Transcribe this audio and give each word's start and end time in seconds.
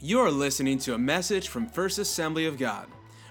You're 0.00 0.30
listening 0.30 0.78
to 0.80 0.92
a 0.92 0.98
message 0.98 1.48
from 1.48 1.68
First 1.68 1.98
Assembly 1.98 2.44
of 2.44 2.58
God. 2.58 2.86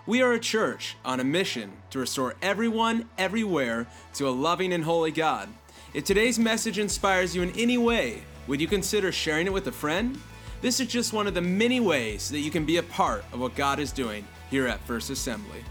We 0.08 0.24
are 0.24 0.34
a 0.34 0.40
church 0.40 0.98
on 1.06 1.20
a 1.20 1.24
mission 1.24 1.72
to 1.92 2.00
restore 2.00 2.34
everyone, 2.42 3.08
everywhere, 3.20 3.86
to 4.16 4.28
a 4.28 4.32
loving 4.32 4.74
and 4.74 4.84
holy 4.84 5.12
God. 5.12 5.48
If 5.94 6.06
today's 6.06 6.40
message 6.40 6.80
inspires 6.80 7.36
you 7.36 7.44
in 7.44 7.52
any 7.52 7.78
way, 7.78 8.24
would 8.48 8.60
you 8.60 8.66
consider 8.66 9.12
sharing 9.12 9.46
it 9.46 9.54
with 9.54 9.68
a 9.68 9.72
friend? 9.72 10.20
This 10.62 10.80
is 10.80 10.88
just 10.88 11.14
one 11.14 11.28
of 11.28 11.36
the 11.36 11.42
many 11.42 11.80
ways 11.80 12.30
that 12.30 12.40
you 12.40 12.50
can 12.50 12.66
be 12.66 12.78
a 12.78 12.84
part 12.84 13.24
of 13.32 13.40
what 13.40 13.54
God 13.54 13.78
is 13.78 13.92
doing 13.92 14.28
here 14.50 14.66
at 14.66 14.80
First 14.88 15.12
Assembly. 15.12 15.64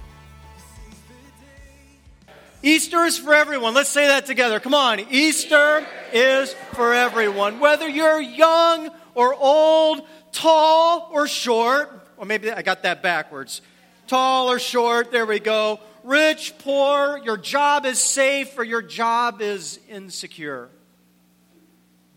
Easter 2.63 3.05
is 3.05 3.19
for 3.19 3.35
everyone. 3.35 3.75
Let's 3.75 3.91
say 3.91 4.07
that 4.07 4.27
together. 4.27 4.61
Come 4.61 4.75
on. 4.75 5.01
Easter 5.11 5.85
is 6.13 6.55
for 6.75 6.95
everyone. 6.95 7.59
Whether 7.59 7.89
you're 7.89 8.23
young 8.23 8.91
or 9.15 9.35
old, 9.35 10.07
tall 10.33 11.09
or 11.13 11.27
short, 11.27 11.91
or 12.17 12.27
maybe 12.27 12.51
I 12.51 12.63
got 12.63 12.83
that 12.83 13.03
backwards. 13.03 13.61
Tall 14.07 14.51
or 14.51 14.59
short, 14.59 15.13
there 15.13 15.27
we 15.27 15.41
go. 15.41 15.81
Rich, 16.03 16.55
poor, 16.59 17.19
your 17.25 17.37
job 17.37 17.87
is 17.87 17.99
safe 17.99 18.59
or 18.59 18.65
your 18.65 18.83
job 18.83 19.41
is 19.41 19.81
insecure. 19.89 20.69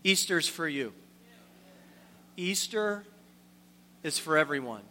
Easter's 0.04 0.46
for 0.46 0.68
you. 0.68 0.92
Easter 2.36 3.04
is 4.02 4.18
for 4.18 4.36
everyone. 4.36 4.82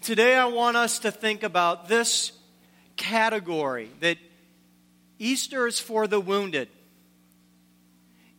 Today, 0.00 0.34
I 0.36 0.46
want 0.46 0.76
us 0.76 1.00
to 1.00 1.10
think 1.10 1.42
about 1.42 1.88
this 1.88 2.32
category 2.96 3.90
that 4.00 4.18
Easter 5.18 5.66
is 5.66 5.78
for 5.78 6.06
the 6.06 6.20
wounded. 6.20 6.68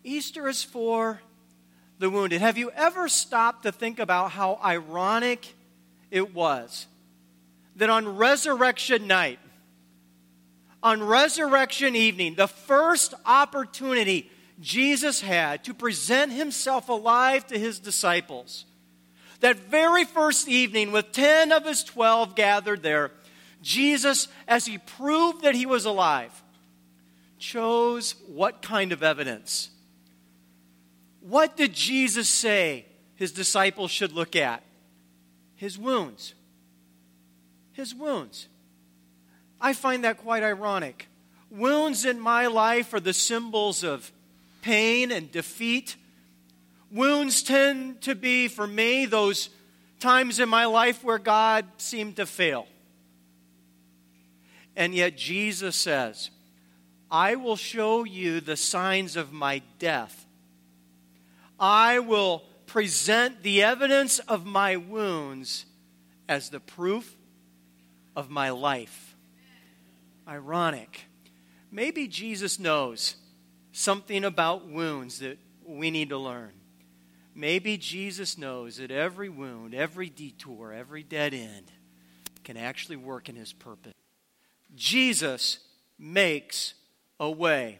Easter 0.03 0.47
is 0.47 0.63
for 0.63 1.21
the 1.99 2.09
wounded. 2.09 2.41
Have 2.41 2.57
you 2.57 2.71
ever 2.71 3.07
stopped 3.07 3.63
to 3.63 3.71
think 3.71 3.99
about 3.99 4.31
how 4.31 4.59
ironic 4.63 5.55
it 6.11 6.33
was 6.33 6.87
that 7.75 7.89
on 7.89 8.17
resurrection 8.17 9.07
night, 9.07 9.39
on 10.81 11.01
resurrection 11.01 11.95
evening, 11.95 12.35
the 12.35 12.47
first 12.47 13.13
opportunity 13.25 14.29
Jesus 14.59 15.21
had 15.21 15.63
to 15.63 15.73
present 15.73 16.31
himself 16.31 16.89
alive 16.89 17.47
to 17.47 17.57
his 17.57 17.79
disciples, 17.79 18.65
that 19.39 19.57
very 19.57 20.05
first 20.05 20.47
evening, 20.47 20.91
with 20.91 21.11
10 21.11 21.51
of 21.51 21.65
his 21.65 21.83
12 21.83 22.35
gathered 22.35 22.83
there, 22.83 23.11
Jesus, 23.61 24.27
as 24.47 24.65
he 24.65 24.77
proved 24.77 25.43
that 25.43 25.55
he 25.55 25.65
was 25.65 25.85
alive, 25.85 26.43
chose 27.39 28.15
what 28.27 28.61
kind 28.61 28.91
of 28.91 29.03
evidence? 29.03 29.69
What 31.23 31.55
did 31.55 31.73
Jesus 31.73 32.27
say 32.27 32.85
his 33.15 33.31
disciples 33.31 33.91
should 33.91 34.11
look 34.11 34.35
at? 34.35 34.61
His 35.55 35.77
wounds. 35.77 36.33
His 37.71 37.95
wounds. 37.95 38.49
I 39.61 39.71
find 39.71 40.03
that 40.03 40.17
quite 40.17 40.43
ironic. 40.43 41.07
Wounds 41.49 42.03
in 42.03 42.19
my 42.19 42.47
life 42.47 42.93
are 42.93 42.99
the 42.99 43.13
symbols 43.13 43.85
of 43.85 44.11
pain 44.61 45.11
and 45.11 45.31
defeat. 45.31 45.95
Wounds 46.91 47.41
tend 47.41 48.01
to 48.01 48.15
be, 48.15 48.49
for 48.49 48.67
me, 48.67 49.05
those 49.05 49.49
times 50.01 50.41
in 50.41 50.49
my 50.49 50.65
life 50.65 51.05
where 51.05 51.19
God 51.19 51.65
seemed 51.77 52.17
to 52.17 52.25
fail. 52.25 52.67
And 54.75 54.93
yet 54.93 55.15
Jesus 55.15 55.77
says, 55.77 56.31
I 57.09 57.35
will 57.35 57.55
show 57.55 58.03
you 58.03 58.41
the 58.41 58.57
signs 58.57 59.15
of 59.15 59.31
my 59.31 59.61
death. 59.79 60.22
I 61.63 61.99
will 61.99 62.43
present 62.65 63.41
the 63.41 63.63
evidence 63.63 64.19
of 64.19 64.45
my 64.45 64.75
wounds 64.75 65.65
as 66.27 66.49
the 66.49 66.59
proof 66.59 67.15
of 68.17 68.29
my 68.29 68.49
life. 68.49 69.15
Ironic. 70.27 71.05
Maybe 71.71 72.09
Jesus 72.09 72.59
knows 72.59 73.15
something 73.71 74.25
about 74.25 74.67
wounds 74.67 75.19
that 75.19 75.37
we 75.65 75.89
need 75.89 76.09
to 76.09 76.17
learn. 76.17 76.51
Maybe 77.33 77.77
Jesus 77.77 78.37
knows 78.37 78.75
that 78.75 78.91
every 78.91 79.29
wound, 79.29 79.73
every 79.73 80.09
detour, 80.09 80.73
every 80.73 81.01
dead 81.01 81.33
end 81.33 81.71
can 82.43 82.57
actually 82.57 82.97
work 82.97 83.29
in 83.29 83.37
his 83.37 83.53
purpose. 83.53 83.93
Jesus 84.75 85.59
makes 85.97 86.73
a 87.21 87.31
way. 87.31 87.79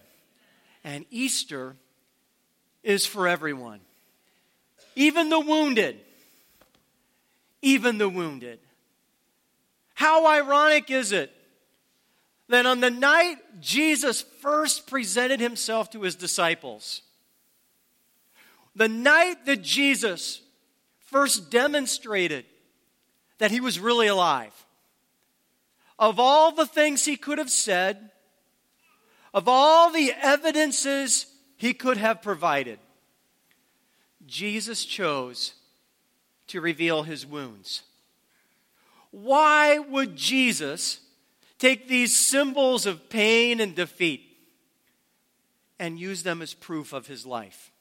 And 0.86 1.06
Easter 1.12 1.76
is 2.84 3.06
for 3.06 3.28
everyone, 3.28 3.80
even 4.96 5.30
the 5.30 5.40
wounded. 5.40 6.00
Even 7.62 7.98
the 7.98 8.10
wounded. 8.10 8.60
How 9.94 10.28
ironic 10.28 10.92
is 10.92 11.14
it 11.14 11.32
that 12.50 12.66
on 12.66 12.82
the 12.82 12.92
night 12.92 13.38
Jesus 13.62 14.22
first 14.42 14.86
presented 14.86 15.40
himself 15.40 15.90
to 15.92 16.02
his 16.02 16.16
disciples, 16.16 17.02
the 18.76 18.90
night 18.90 19.46
that 19.46 19.62
Jesus 19.62 20.42
first 21.06 21.52
demonstrated 21.52 22.44
that 23.38 23.52
he 23.52 23.62
was 23.62 23.80
really 23.80 24.08
alive, 24.08 24.54
of 25.98 26.20
all 26.20 26.52
the 26.52 26.66
things 26.66 27.06
he 27.06 27.16
could 27.16 27.38
have 27.38 27.50
said, 27.50 28.10
of 29.34 29.48
all 29.48 29.90
the 29.90 30.12
evidences 30.22 31.28
he 31.64 31.74
could 31.74 31.96
have 31.96 32.22
provided, 32.22 32.78
Jesus 34.28 34.84
chose 34.84 35.54
to 36.48 36.60
reveal 36.60 37.04
his 37.04 37.26
wounds. 37.26 37.84
Why 39.12 39.80
would 39.80 40.18
Jesus 40.18 41.00
take 41.60 41.88
these 41.88 42.14
symbols 42.14 42.86
of 42.86 43.08
pain 43.08 43.62
and 43.62 43.74
defeat 43.74 44.26
and 45.80 45.98
use 45.98 46.24
them 46.24 46.42
as 46.42 46.54
proof 46.54 46.92
of 46.92 47.08
his 47.08 47.26
life? 47.26 47.72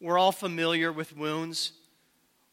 We're 0.00 0.18
all 0.18 0.32
familiar 0.32 0.90
with 0.90 1.16
wounds. 1.16 1.70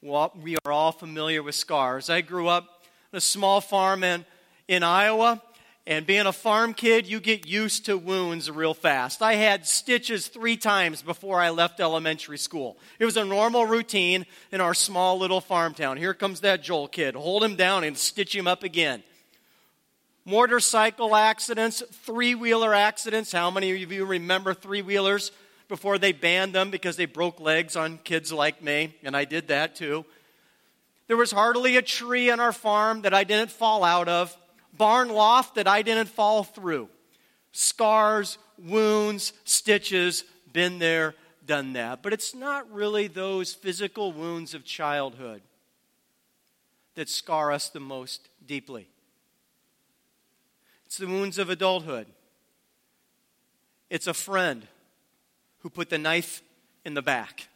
We 0.03 0.55
are 0.65 0.71
all 0.71 0.91
familiar 0.91 1.41
with 1.41 1.55
scars. 1.55 2.11
I 2.11 2.21
grew 2.21 2.47
up 2.47 2.85
on 3.11 3.17
a 3.17 3.21
small 3.21 3.59
farm 3.59 4.03
in, 4.03 4.23
in 4.67 4.83
Iowa, 4.83 5.41
and 5.87 6.07
being 6.07 6.25
a 6.25 6.33
farm 6.33 6.73
kid, 6.73 7.05
you 7.05 7.19
get 7.19 7.45
used 7.45 7.85
to 7.85 7.97
wounds 7.97 8.49
real 8.49 8.73
fast. 8.73 9.21
I 9.21 9.35
had 9.35 9.67
stitches 9.67 10.27
three 10.27 10.57
times 10.57 11.03
before 11.03 11.39
I 11.39 11.51
left 11.51 11.79
elementary 11.79 12.39
school. 12.39 12.77
It 12.97 13.05
was 13.05 13.17
a 13.17 13.25
normal 13.25 13.67
routine 13.67 14.25
in 14.51 14.61
our 14.61 14.73
small 14.73 15.19
little 15.19 15.41
farm 15.41 15.75
town. 15.75 15.97
Here 15.97 16.15
comes 16.15 16.39
that 16.39 16.63
Joel 16.63 16.87
kid. 16.87 17.13
Hold 17.13 17.43
him 17.43 17.55
down 17.55 17.83
and 17.83 17.95
stitch 17.95 18.35
him 18.35 18.47
up 18.47 18.63
again. 18.63 19.03
Motorcycle 20.25 21.15
accidents, 21.15 21.83
three 22.03 22.33
wheeler 22.33 22.73
accidents. 22.73 23.31
How 23.31 23.51
many 23.51 23.83
of 23.83 23.91
you 23.91 24.05
remember 24.05 24.55
three 24.55 24.81
wheelers 24.81 25.31
before 25.67 25.99
they 25.99 26.13
banned 26.13 26.53
them 26.53 26.71
because 26.71 26.95
they 26.95 27.05
broke 27.05 27.39
legs 27.39 27.75
on 27.75 27.99
kids 27.99 28.33
like 28.33 28.63
me? 28.63 28.95
And 29.03 29.15
I 29.15 29.25
did 29.25 29.49
that 29.49 29.75
too. 29.75 30.03
There 31.07 31.17
was 31.17 31.29
hardly 31.29 31.77
a 31.77 31.83
tree 31.83 32.31
on 32.31 32.39
our 32.39 32.51
farm 32.51 33.03
that 33.03 33.13
I 33.13 33.23
didn't 33.23 33.51
fall 33.51 33.83
out 33.83 34.07
of 34.07 34.35
barn 34.77 35.09
loft 35.09 35.55
that 35.55 35.67
I 35.67 35.81
didn't 35.81 36.09
fall 36.09 36.43
through. 36.43 36.89
Scars, 37.51 38.37
wounds, 38.57 39.33
stitches, 39.43 40.23
been 40.51 40.79
there, 40.79 41.15
done 41.45 41.73
that. 41.73 42.01
But 42.01 42.13
it's 42.13 42.33
not 42.35 42.71
really 42.71 43.07
those 43.07 43.53
physical 43.53 44.11
wounds 44.11 44.53
of 44.53 44.65
childhood 44.65 45.41
that 46.95 47.09
scar 47.09 47.51
us 47.51 47.69
the 47.69 47.79
most 47.79 48.27
deeply. 48.45 48.87
It's 50.85 50.97
the 50.97 51.07
wounds 51.07 51.37
of 51.37 51.49
adulthood. 51.49 52.07
It's 53.89 54.07
a 54.07 54.13
friend 54.13 54.67
who 55.59 55.69
put 55.69 55.89
the 55.89 55.97
knife 55.97 56.41
in 56.85 56.93
the 56.93 57.01
back, 57.01 57.47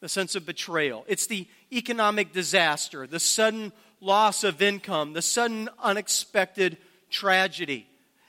the 0.00 0.08
sense 0.08 0.34
of 0.34 0.44
betrayal. 0.44 1.04
It's 1.08 1.26
the 1.26 1.46
economic 1.72 2.32
disaster, 2.32 3.06
the 3.06 3.20
sudden 3.20 3.72
loss 4.04 4.44
of 4.44 4.60
income, 4.60 5.14
the 5.14 5.22
sudden 5.22 5.68
unexpected 5.82 6.76
tragedy. 7.10 7.86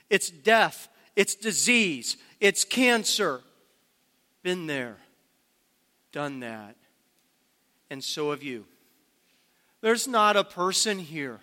It's 0.08 0.30
death, 0.30 0.88
it's 1.14 1.34
disease, 1.34 2.16
it's 2.40 2.64
cancer. 2.64 3.40
Been 4.42 4.66
there, 4.66 4.96
done 6.12 6.40
that. 6.40 6.76
And 7.90 8.02
so 8.02 8.30
have 8.30 8.42
you. 8.42 8.64
There's 9.80 10.08
not 10.08 10.36
a 10.36 10.44
person 10.44 10.98
here 10.98 11.40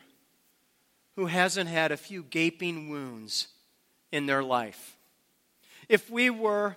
who 1.15 1.27
hasn't 1.27 1.69
had 1.69 1.91
a 1.91 1.97
few 1.97 2.23
gaping 2.23 2.89
wounds 2.89 3.47
in 4.11 4.25
their 4.25 4.43
life. 4.43 4.97
If 5.87 6.09
we 6.09 6.29
were 6.29 6.75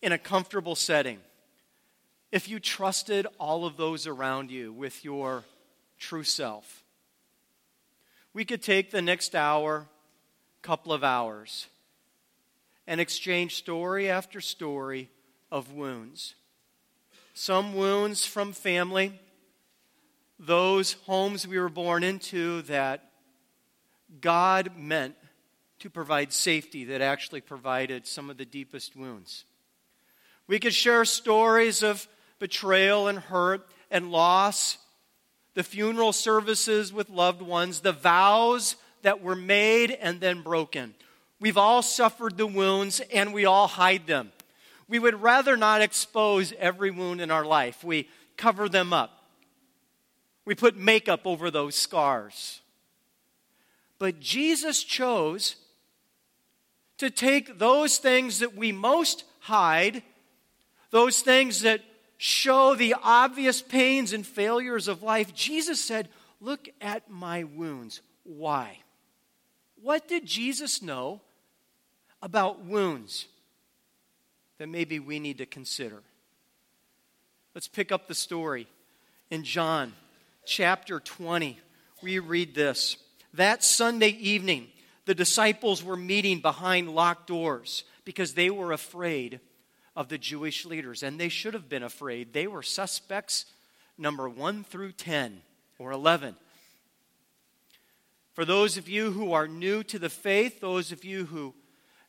in 0.00 0.12
a 0.12 0.18
comfortable 0.18 0.74
setting, 0.74 1.18
if 2.32 2.48
you 2.48 2.58
trusted 2.60 3.26
all 3.38 3.66
of 3.66 3.76
those 3.76 4.06
around 4.06 4.50
you 4.50 4.72
with 4.72 5.04
your 5.04 5.44
true 6.00 6.24
self. 6.24 6.82
We 8.32 8.44
could 8.44 8.62
take 8.62 8.90
the 8.90 9.02
next 9.02 9.36
hour, 9.36 9.86
couple 10.62 10.92
of 10.92 11.04
hours, 11.04 11.68
and 12.86 13.00
exchange 13.00 13.54
story 13.54 14.10
after 14.10 14.40
story 14.40 15.10
of 15.52 15.72
wounds. 15.72 16.34
some 17.34 17.74
wounds 17.74 18.26
from 18.26 18.52
family, 18.52 19.18
those 20.38 20.94
homes 21.04 21.46
we 21.46 21.58
were 21.58 21.68
born 21.68 22.02
into 22.02 22.62
that 22.62 23.10
God 24.20 24.76
meant 24.76 25.14
to 25.78 25.88
provide 25.88 26.32
safety 26.32 26.84
that 26.84 27.00
actually 27.00 27.40
provided 27.40 28.06
some 28.06 28.28
of 28.28 28.36
the 28.36 28.44
deepest 28.44 28.96
wounds. 28.96 29.44
We 30.46 30.58
could 30.58 30.74
share 30.74 31.04
stories 31.04 31.82
of 31.82 32.06
betrayal 32.38 33.08
and 33.08 33.18
hurt 33.18 33.66
and 33.90 34.10
loss, 34.10 34.78
the 35.54 35.62
funeral 35.62 36.12
services 36.12 36.92
with 36.92 37.10
loved 37.10 37.42
ones, 37.42 37.80
the 37.80 37.92
vows 37.92 38.76
that 39.02 39.22
were 39.22 39.36
made 39.36 39.90
and 39.90 40.20
then 40.20 40.42
broken. 40.42 40.94
We've 41.40 41.56
all 41.56 41.82
suffered 41.82 42.36
the 42.36 42.46
wounds 42.46 43.00
and 43.12 43.32
we 43.32 43.46
all 43.46 43.66
hide 43.66 44.06
them. 44.06 44.32
We 44.88 44.98
would 44.98 45.22
rather 45.22 45.56
not 45.56 45.82
expose 45.82 46.52
every 46.58 46.90
wound 46.90 47.20
in 47.20 47.30
our 47.30 47.44
life. 47.44 47.82
We 47.82 48.08
cover 48.36 48.68
them 48.68 48.92
up. 48.92 49.24
We 50.44 50.54
put 50.54 50.76
makeup 50.76 51.26
over 51.26 51.50
those 51.50 51.76
scars. 51.76 52.60
But 53.98 54.20
Jesus 54.20 54.82
chose 54.82 55.56
to 56.98 57.10
take 57.10 57.58
those 57.58 57.98
things 57.98 58.40
that 58.40 58.56
we 58.56 58.72
most 58.72 59.24
hide, 59.40 60.02
those 60.90 61.20
things 61.20 61.62
that 61.62 61.82
show 62.22 62.74
the 62.74 62.94
obvious 63.02 63.62
pains 63.62 64.12
and 64.12 64.26
failures 64.26 64.88
of 64.88 65.02
life. 65.02 65.32
Jesus 65.32 65.82
said, 65.82 66.10
Look 66.38 66.68
at 66.78 67.10
my 67.10 67.44
wounds. 67.44 68.02
Why? 68.24 68.76
What 69.80 70.06
did 70.06 70.26
Jesus 70.26 70.82
know 70.82 71.22
about 72.20 72.62
wounds 72.62 73.26
that 74.58 74.68
maybe 74.68 74.98
we 74.98 75.18
need 75.18 75.38
to 75.38 75.46
consider? 75.46 76.02
Let's 77.54 77.68
pick 77.68 77.90
up 77.90 78.06
the 78.06 78.14
story 78.14 78.66
in 79.30 79.42
John 79.42 79.94
chapter 80.44 81.00
20. 81.00 81.58
We 82.02 82.18
read 82.18 82.54
this. 82.54 82.98
That 83.32 83.64
Sunday 83.64 84.10
evening, 84.10 84.66
the 85.06 85.14
disciples 85.14 85.82
were 85.82 85.96
meeting 85.96 86.40
behind 86.40 86.94
locked 86.94 87.28
doors 87.28 87.84
because 88.04 88.34
they 88.34 88.50
were 88.50 88.72
afraid 88.72 89.40
of 89.96 90.08
the 90.08 90.18
Jewish 90.18 90.64
leaders, 90.64 91.02
and 91.02 91.18
they 91.18 91.28
should 91.28 91.54
have 91.54 91.68
been 91.68 91.82
afraid. 91.82 92.32
They 92.32 92.46
were 92.46 92.62
suspects 92.62 93.46
number 93.98 94.28
1 94.28 94.64
through 94.64 94.92
10 94.92 95.42
or 95.78 95.92
11. 95.92 96.36
For 98.34 98.44
those 98.44 98.76
of 98.76 98.88
you 98.88 99.10
who 99.10 99.32
are 99.32 99.48
new 99.48 99.82
to 99.84 99.98
the 99.98 100.08
faith, 100.08 100.60
those 100.60 100.92
of 100.92 101.04
you 101.04 101.26
who 101.26 101.54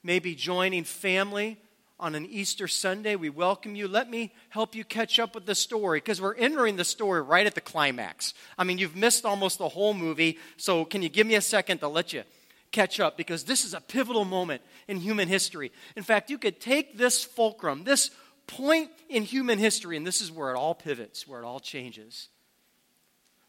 may 0.04 0.20
be 0.20 0.36
joining 0.36 0.84
family 0.84 1.58
on 2.00 2.16
an 2.16 2.26
Easter 2.26 2.68
Sunday, 2.68 3.16
we 3.16 3.30
welcome 3.30 3.76
you. 3.76 3.88
Let 3.88 4.10
me 4.10 4.32
help 4.50 4.74
you 4.74 4.84
catch 4.84 5.20
up 5.20 5.36
with 5.36 5.46
the 5.46 5.56
story 5.56 5.98
because 5.98 6.22
we're 6.22 6.36
entering 6.36 6.76
the 6.76 6.84
story 6.84 7.22
right 7.22 7.46
at 7.46 7.56
the 7.56 7.62
climax. 7.62 8.34
I 8.58 8.64
mean, 8.64 8.78
you've 8.78 8.96
missed 8.96 9.26
almost 9.26 9.58
the 9.58 9.70
whole 9.70 9.94
movie, 9.94 10.40
so 10.58 10.86
can 10.86 11.02
you 11.02 11.10
give 11.10 11.28
me 11.28 11.36
a 11.36 11.42
second 11.42 11.80
to 11.80 11.88
let 11.88 12.14
you 12.14 12.24
catch 12.72 13.00
up 13.00 13.18
because 13.18 13.44
this 13.44 13.66
is 13.66 13.74
a 13.74 13.82
pivotal 13.82 14.26
moment 14.26 14.62
in 14.88 14.98
human 14.98 15.28
history. 15.28 15.72
In 15.96 16.04
fact, 16.04 16.30
you 16.30 16.38
could 16.38 16.60
take 16.60 16.98
this 16.98 17.24
fulcrum, 17.24 17.84
this 17.84 18.12
point 18.48 18.90
in 19.10 19.24
human 19.24 19.60
history, 19.60 19.98
and 19.98 20.06
this 20.06 20.22
is 20.22 20.32
where 20.32 20.52
it 20.52 20.58
all 20.58 20.76
pivots, 20.76 21.28
where 21.28 21.42
it 21.42 21.46
all 21.46 21.60
changes. 21.60 22.30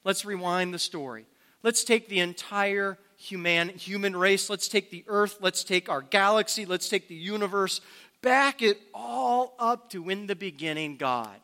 Let's 0.05 0.25
rewind 0.25 0.75
the 0.75 0.79
story. 0.79 1.27
Let's 1.63 1.85
take 1.85 2.09
the 2.09 2.19
entire 2.19 2.99
human, 3.17 3.69
human 3.71 4.17
race, 4.17 4.51
let's 4.51 4.67
take 4.67 4.91
the 4.91 5.05
earth, 5.07 5.39
let's 5.41 5.63
take 5.63 5.89
our 5.89 6.03
galaxy, 6.03 6.67
let's 6.67 6.89
take 6.89 7.07
the 7.07 7.15
universe, 7.15 7.81
back 8.21 8.63
it 8.63 8.81
all 8.93 9.55
up 9.61 9.91
to 9.91 10.09
in 10.09 10.27
the 10.27 10.35
beginning, 10.35 10.97
God. 10.97 11.39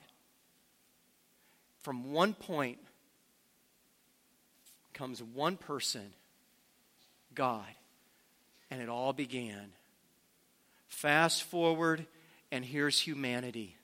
From 1.82 2.12
one 2.12 2.34
point 2.34 2.78
comes 4.92 5.22
one 5.22 5.56
person 5.56 6.12
God. 7.38 7.64
And 8.68 8.82
it 8.82 8.88
all 8.88 9.12
began. 9.12 9.72
Fast 10.88 11.44
forward, 11.44 12.04
and 12.50 12.64
here's 12.64 13.00
humanity 13.00 13.76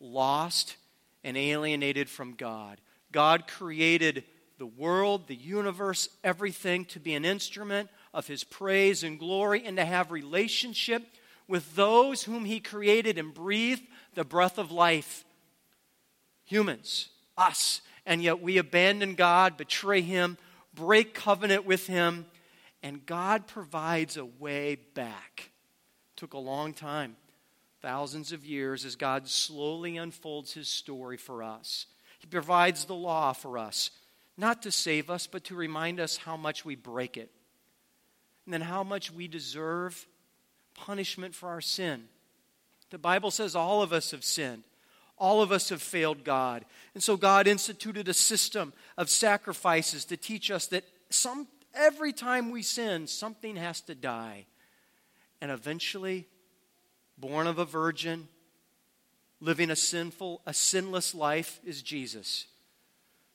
lost 0.00 0.76
and 1.22 1.36
alienated 1.36 2.08
from 2.08 2.34
God. 2.34 2.80
God 3.12 3.46
created 3.46 4.24
the 4.58 4.66
world, 4.66 5.26
the 5.26 5.34
universe, 5.34 6.08
everything 6.24 6.84
to 6.86 7.00
be 7.00 7.14
an 7.14 7.24
instrument 7.24 7.88
of 8.14 8.26
His 8.26 8.44
praise 8.44 9.02
and 9.02 9.18
glory 9.18 9.64
and 9.64 9.76
to 9.76 9.84
have 9.84 10.10
relationship 10.10 11.02
with 11.48 11.74
those 11.74 12.22
whom 12.22 12.44
He 12.44 12.60
created 12.60 13.18
and 13.18 13.34
breathed 13.34 13.82
the 14.14 14.24
breath 14.24 14.58
of 14.58 14.70
life. 14.70 15.24
Humans, 16.44 17.08
us. 17.36 17.80
And 18.06 18.22
yet 18.22 18.40
we 18.42 18.58
abandon 18.58 19.14
God, 19.14 19.56
betray 19.56 20.00
Him, 20.00 20.38
break 20.74 21.14
covenant 21.14 21.64
with 21.64 21.86
Him, 21.86 22.26
and 22.82 23.06
God 23.06 23.46
provides 23.46 24.16
a 24.16 24.24
way 24.24 24.76
back. 24.94 25.50
Took 26.16 26.34
a 26.34 26.38
long 26.38 26.74
time, 26.74 27.16
thousands 27.80 28.32
of 28.32 28.44
years, 28.44 28.84
as 28.84 28.96
God 28.96 29.28
slowly 29.28 29.96
unfolds 29.96 30.52
his 30.52 30.68
story 30.68 31.16
for 31.16 31.42
us. 31.42 31.86
He 32.18 32.26
provides 32.26 32.84
the 32.84 32.94
law 32.94 33.32
for 33.32 33.58
us, 33.58 33.90
not 34.36 34.62
to 34.62 34.70
save 34.70 35.10
us, 35.10 35.26
but 35.26 35.44
to 35.44 35.54
remind 35.54 36.00
us 36.00 36.16
how 36.16 36.36
much 36.36 36.64
we 36.64 36.74
break 36.76 37.16
it. 37.16 37.30
And 38.44 38.52
then 38.52 38.62
how 38.62 38.82
much 38.82 39.12
we 39.12 39.28
deserve 39.28 40.06
punishment 40.74 41.34
for 41.34 41.48
our 41.48 41.60
sin. 41.60 42.04
The 42.90 42.98
Bible 42.98 43.30
says 43.30 43.54
all 43.54 43.82
of 43.82 43.92
us 43.92 44.10
have 44.10 44.24
sinned. 44.24 44.64
All 45.18 45.40
of 45.40 45.52
us 45.52 45.68
have 45.68 45.80
failed 45.80 46.24
God. 46.24 46.64
And 46.94 47.02
so 47.02 47.16
God 47.16 47.46
instituted 47.46 48.08
a 48.08 48.14
system 48.14 48.72
of 48.98 49.08
sacrifices 49.08 50.04
to 50.06 50.16
teach 50.16 50.50
us 50.50 50.66
that 50.68 50.84
some 51.10 51.46
Every 51.74 52.12
time 52.12 52.50
we 52.50 52.62
sin, 52.62 53.06
something 53.06 53.56
has 53.56 53.80
to 53.82 53.94
die. 53.94 54.46
And 55.40 55.50
eventually, 55.50 56.26
born 57.18 57.46
of 57.46 57.58
a 57.58 57.64
virgin, 57.64 58.28
living 59.40 59.70
a 59.70 59.76
sinful, 59.76 60.42
a 60.46 60.54
sinless 60.54 61.14
life 61.14 61.60
is 61.64 61.82
Jesus, 61.82 62.46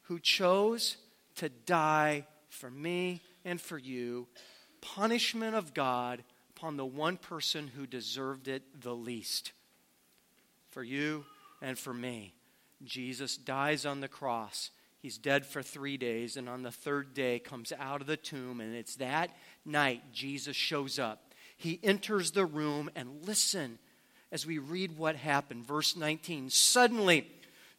who 0.04 0.19
chose 0.19 0.98
to 1.36 1.50
die 1.50 2.25
for 2.50 2.69
me 2.69 3.22
and 3.44 3.60
for 3.60 3.78
you, 3.78 4.28
punishment 4.81 5.56
of 5.56 5.74
God 5.74 6.24
upon 6.56 6.78
the 6.78 6.86
one 6.86 7.18
person 7.18 7.68
who 7.75 7.86
deserved 7.86 8.48
it 8.48 8.63
the 8.81 8.95
least. 8.95 9.51
For 10.69 10.83
you 10.83 11.25
and 11.62 11.78
for 11.78 11.94
me. 11.94 12.33
Jesus 12.83 13.38
dies 13.38 13.86
on 13.86 14.01
the 14.01 14.07
cross 14.07 14.69
He's 15.01 15.17
dead 15.17 15.45
for 15.45 15.61
three 15.61 15.97
days, 15.97 16.37
and 16.37 16.49
on 16.49 16.63
the 16.63 16.71
third 16.71 17.13
day 17.13 17.39
comes 17.39 17.71
out 17.77 18.01
of 18.01 18.07
the 18.07 18.18
tomb, 18.18 18.59
and 18.59 18.75
it's 18.75 18.95
that 18.95 19.30
night 19.63 20.01
Jesus 20.11 20.56
shows 20.56 20.97
up. 20.97 21.33
He 21.56 21.80
enters 21.83 22.31
the 22.31 22.45
room, 22.45 22.89
and 22.95 23.25
listen 23.25 23.77
as 24.31 24.45
we 24.45 24.57
read 24.57 24.97
what 24.97 25.16
happened. 25.16 25.66
Verse 25.66 25.95
19 25.95 26.49
Suddenly, 26.49 27.27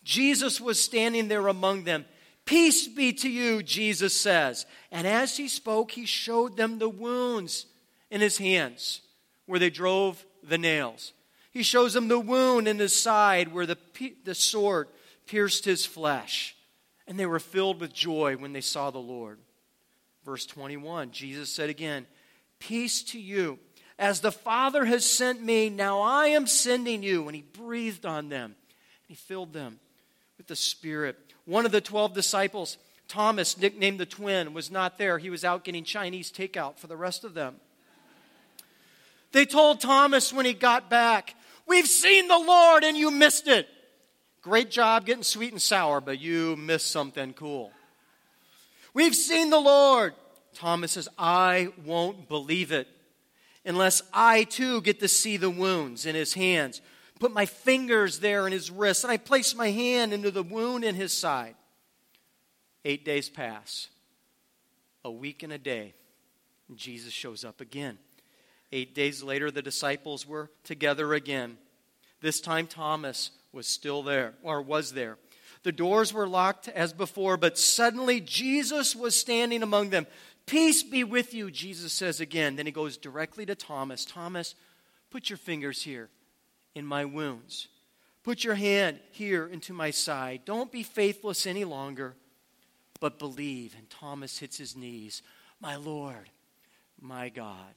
Jesus 0.05 0.61
was 0.61 0.81
standing 0.81 1.29
there 1.29 1.49
among 1.49 1.85
them. 1.85 2.05
Peace 2.45 2.89
be 2.89 3.13
to 3.13 3.29
you, 3.29 3.63
Jesus 3.63 4.19
says. 4.19 4.65
And 4.91 5.07
as 5.07 5.37
he 5.37 5.49
spoke, 5.49 5.91
he 5.91 6.07
showed 6.07 6.57
them 6.57 6.79
the 6.79 6.89
wounds 6.89 7.67
in 8.11 8.21
his 8.21 8.39
hands 8.39 9.03
where 9.45 9.59
they 9.59 9.71
drove 9.71 10.25
the 10.43 10.57
nails. 10.57 11.13
He 11.51 11.63
shows 11.63 11.93
them 11.93 12.09
the 12.09 12.19
wound 12.19 12.69
in 12.69 12.79
his 12.79 12.99
side 12.99 13.53
where 13.53 13.67
the, 13.67 13.77
the 14.25 14.35
sword 14.35 14.89
pierced 15.27 15.65
his 15.65 15.85
flesh 15.85 16.55
and 17.09 17.19
they 17.19 17.27
were 17.27 17.41
filled 17.41 17.81
with 17.81 17.93
joy 17.93 18.37
when 18.37 18.53
they 18.53 18.61
saw 18.61 18.91
the 18.91 18.99
Lord. 18.99 19.39
Verse 20.25 20.45
21, 20.45 21.11
Jesus 21.11 21.49
said 21.51 21.71
again, 21.71 22.07
Peace 22.59 23.03
to 23.05 23.19
you. 23.19 23.59
As 23.99 24.21
the 24.21 24.31
Father 24.31 24.85
has 24.85 25.05
sent 25.05 25.43
me, 25.43 25.71
now 25.71 26.01
I 26.01 26.29
am 26.29 26.47
sending 26.47 27.03
you. 27.03 27.27
And 27.27 27.35
he 27.35 27.43
breathed 27.43 28.05
on 28.05 28.29
them, 28.29 28.45
and 28.45 29.09
he 29.09 29.15
filled 29.15 29.53
them 29.53 29.81
with 30.37 30.47
the 30.47 30.55
Spirit. 30.55 31.17
One 31.47 31.65
of 31.65 31.73
the 31.73 31.81
12 31.81 32.13
disciples, 32.13 32.77
Thomas, 33.09 33.59
nicknamed 33.59 33.99
the 33.99 34.07
twin, 34.07 34.53
was 34.53 34.71
not 34.71 34.99
there. 34.99 35.19
He 35.19 35.31
was 35.31 35.45
out 35.45 35.65
getting 35.65 35.85
Chinese 35.85 36.31
takeout 36.31 36.79
for 36.79 36.89
the 36.89 36.97
rest 36.97 37.25
of 37.25 37.35
them. 37.35 37.57
They 39.33 39.47
told 39.47 39.81
Thomas 39.81 40.33
when 40.33 40.47
he 40.47 40.53
got 40.53 40.91
back, 40.91 41.35
We've 41.67 41.89
seen 41.89 42.29
the 42.29 42.39
Lord 42.39 42.85
and 42.85 42.97
you 42.97 43.11
missed 43.11 43.47
it. 43.47 43.69
Great 44.49 44.71
job 44.71 45.05
getting 45.05 45.23
sweet 45.23 45.53
and 45.53 45.61
sour, 45.61 46.01
but 46.01 46.19
you 46.19 46.57
missed 46.57 46.91
something 46.91 47.35
cool. 47.35 47.71
We've 48.95 49.15
seen 49.15 49.51
the 49.51 49.61
Lord. 49.61 50.15
Thomas 50.55 50.93
says, 50.93 51.07
I 51.19 51.69
won't 51.85 52.31
believe 52.31 52.73
it 52.73 52.89
unless 53.67 54.01
I 54.11 54.45
too 54.45 54.81
get 54.81 55.01
to 55.01 55.09
see 55.09 55.37
the 55.37 55.51
wounds 55.51 56.07
in 56.07 56.15
his 56.15 56.33
hands. 56.33 56.81
Put 57.21 57.31
my 57.31 57.45
fingers 57.45 58.21
there 58.21 58.47
in 58.47 58.55
his 58.55 58.71
wrist, 58.71 59.05
and 59.05 59.13
I 59.13 59.19
place 59.19 59.55
my 59.55 59.71
hand 59.71 60.15
into 60.15 60.31
the 60.31 60.43
wound 60.43 60.83
in 60.83 60.95
his 60.95 61.13
side. 61.13 61.55
Eight 62.87 63.05
days 63.05 63.29
pass, 63.29 63.89
a 65.05 65.11
week 65.11 65.43
and 65.43 65.53
a 65.53 65.59
day, 65.59 65.93
and 66.71 66.79
Jesus 66.79 67.13
shows 67.13 67.45
up 67.45 67.61
again. 67.61 67.99
Eight 68.73 68.95
days 68.95 69.23
later, 69.23 69.51
the 69.51 69.61
disciples 69.61 70.27
were 70.27 70.51
together 70.65 71.13
again. 71.13 71.59
This 72.23 72.41
time, 72.41 72.67
Thomas 72.67 73.31
was 73.53 73.67
still 73.67 74.03
there, 74.03 74.35
or 74.43 74.61
was 74.63 74.93
there. 74.93 75.19
The 75.63 75.73
doors 75.73 76.13
were 76.13 76.29
locked 76.29 76.69
as 76.69 76.93
before, 76.93 77.37
but 77.37 77.59
suddenly 77.59 78.21
Jesus 78.21 78.95
was 78.95 79.17
standing 79.17 79.63
among 79.63 79.91
them. 79.91 80.07
Peace 80.47 80.83
be 80.83 81.05
with 81.05 81.35
you, 81.35 81.51
Jesus 81.51 81.93
says 81.93 82.21
again. 82.21 82.57
Then 82.57 82.67
he 82.67 82.73
goes 82.73 82.97
directly 82.97 83.45
to 83.47 83.55
Thomas 83.55 84.05
Thomas, 84.05 84.55
put 85.11 85.29
your 85.29 85.37
fingers 85.37 85.83
here 85.83 86.09
in 86.75 86.87
my 86.87 87.05
wounds. 87.05 87.69
Put 88.23 88.45
your 88.45 88.55
hand 88.55 89.01
here 89.11 89.47
into 89.47 89.73
my 89.73 89.91
side. 89.91 90.43
Don't 90.45 90.71
be 90.71 90.83
faithless 90.83 91.47
any 91.47 91.65
longer, 91.65 92.15
but 93.01 93.19
believe. 93.19 93.75
And 93.77 93.89
Thomas 93.89 94.39
hits 94.39 94.59
his 94.59 94.77
knees. 94.77 95.23
My 95.61 95.77
Lord, 95.77 96.31
my 97.01 97.31
God. 97.31 97.75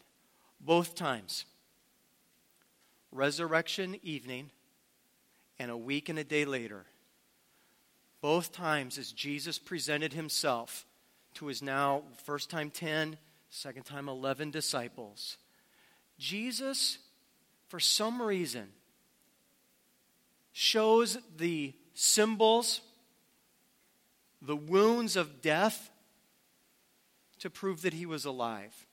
Both 0.60 0.96
times. 0.96 1.46
Resurrection 3.12 3.98
evening 4.04 4.52
and 5.62 5.70
a 5.70 5.78
week 5.78 6.10
and 6.10 6.18
a 6.18 6.24
day 6.24 6.44
later. 6.44 6.86
Both 8.20 8.52
times 8.52 8.98
as 8.98 9.12
Jesus 9.12 9.60
presented 9.60 10.12
himself 10.12 10.88
to 11.36 11.46
his 11.46 11.62
now 11.62 12.02
first 12.26 12.50
time 12.50 12.72
10, 12.72 13.16
second 13.52 13.84
time 13.84 14.10
11 14.10 14.50
disciples. 14.50 15.38
Jesus, 16.18 16.98
for 17.68 17.80
some 17.80 18.24
reason, 18.24 18.70
shows 20.52 21.20
the 21.38 21.76
symbols, 21.94 22.82
the 24.42 24.56
wounds 24.56 25.16
of 25.16 25.44
death 25.44 25.92
to 27.38 27.52
prove 27.52 27.84
that 27.84 27.94
he 27.94 28.08
was 28.08 28.26
alive. 28.26 28.88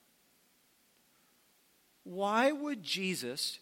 Why 2.03 2.51
would 2.51 2.83
Jesus 2.83 3.57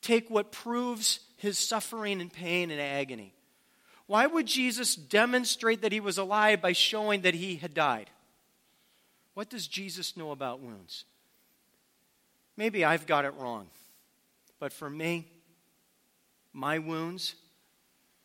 take 0.00 0.30
what 0.30 0.52
proves 0.52 1.20
his 1.42 1.58
suffering 1.58 2.20
and 2.20 2.32
pain 2.32 2.70
and 2.70 2.80
agony? 2.80 3.34
Why 4.06 4.28
would 4.28 4.46
Jesus 4.46 4.94
demonstrate 4.94 5.82
that 5.82 5.90
he 5.90 5.98
was 5.98 6.16
alive 6.16 6.62
by 6.62 6.70
showing 6.72 7.22
that 7.22 7.34
he 7.34 7.56
had 7.56 7.74
died? 7.74 8.08
What 9.34 9.50
does 9.50 9.66
Jesus 9.66 10.16
know 10.16 10.30
about 10.30 10.60
wounds? 10.60 11.04
Maybe 12.56 12.84
I've 12.84 13.08
got 13.08 13.24
it 13.24 13.34
wrong, 13.38 13.66
but 14.60 14.72
for 14.72 14.88
me, 14.88 15.26
my 16.52 16.78
wounds, 16.78 17.34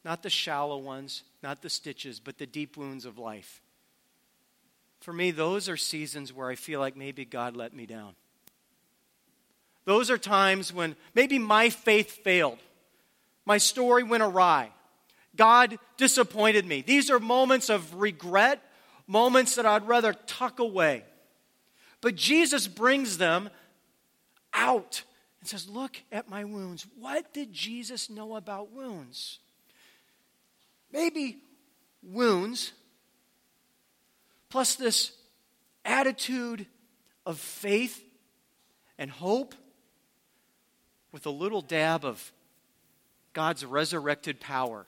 not 0.06 0.22
the 0.22 0.30
shallow 0.30 0.78
ones, 0.78 1.24
not 1.42 1.64
the 1.64 1.72
stitches, 1.72 2.20
but 2.20 2.38
the 2.38 2.46
deep 2.46 2.78
wounds 2.78 3.04
of 3.04 3.18
life. 3.18 3.62
For 5.00 5.12
me, 5.12 5.32
those 5.32 5.68
are 5.70 5.78
seasons 5.78 6.32
where 6.32 6.50
I 6.50 6.56
feel 6.56 6.80
like 6.80 6.96
maybe 6.96 7.26
God 7.26 7.56
let 7.56 7.74
me 7.74 7.88
down. 7.88 8.14
Those 9.86 10.12
are 10.12 10.20
times 10.20 10.72
when 10.72 10.96
maybe 11.16 11.40
my 11.40 11.72
faith 11.72 12.12
failed, 12.24 12.60
my 13.48 13.58
story 13.60 14.04
went 14.04 14.24
awry, 14.24 14.72
God 15.38 15.80
disappointed 15.96 16.66
me. 16.66 16.82
These 16.82 17.10
are 17.10 17.18
moments 17.18 17.70
of 17.70 17.96
regret, 17.96 18.62
moments 19.08 19.56
that 19.56 19.66
I'd 19.66 19.88
rather 19.88 20.12
tuck 20.12 20.60
away. 20.60 21.06
But 22.02 22.16
Jesus 22.16 22.68
brings 22.68 23.18
them 23.18 23.50
out 24.54 25.04
and 25.40 25.48
says, 25.48 25.70
Look 25.70 26.02
at 26.12 26.30
my 26.30 26.44
wounds. 26.44 26.86
What 27.00 27.34
did 27.34 27.54
Jesus 27.54 28.10
know 28.10 28.36
about 28.36 28.74
wounds? 28.74 29.40
Maybe 30.92 31.38
wounds 32.04 32.74
plus 34.50 34.76
this 34.76 35.14
attitude 35.86 36.66
of 37.26 37.40
faith 37.40 38.04
and 38.98 39.10
hope 39.10 39.56
with 41.14 41.26
a 41.26 41.30
little 41.32 41.62
dab 41.62 42.04
of 42.04 42.34
God's 43.38 43.64
resurrected 43.64 44.40
power. 44.40 44.88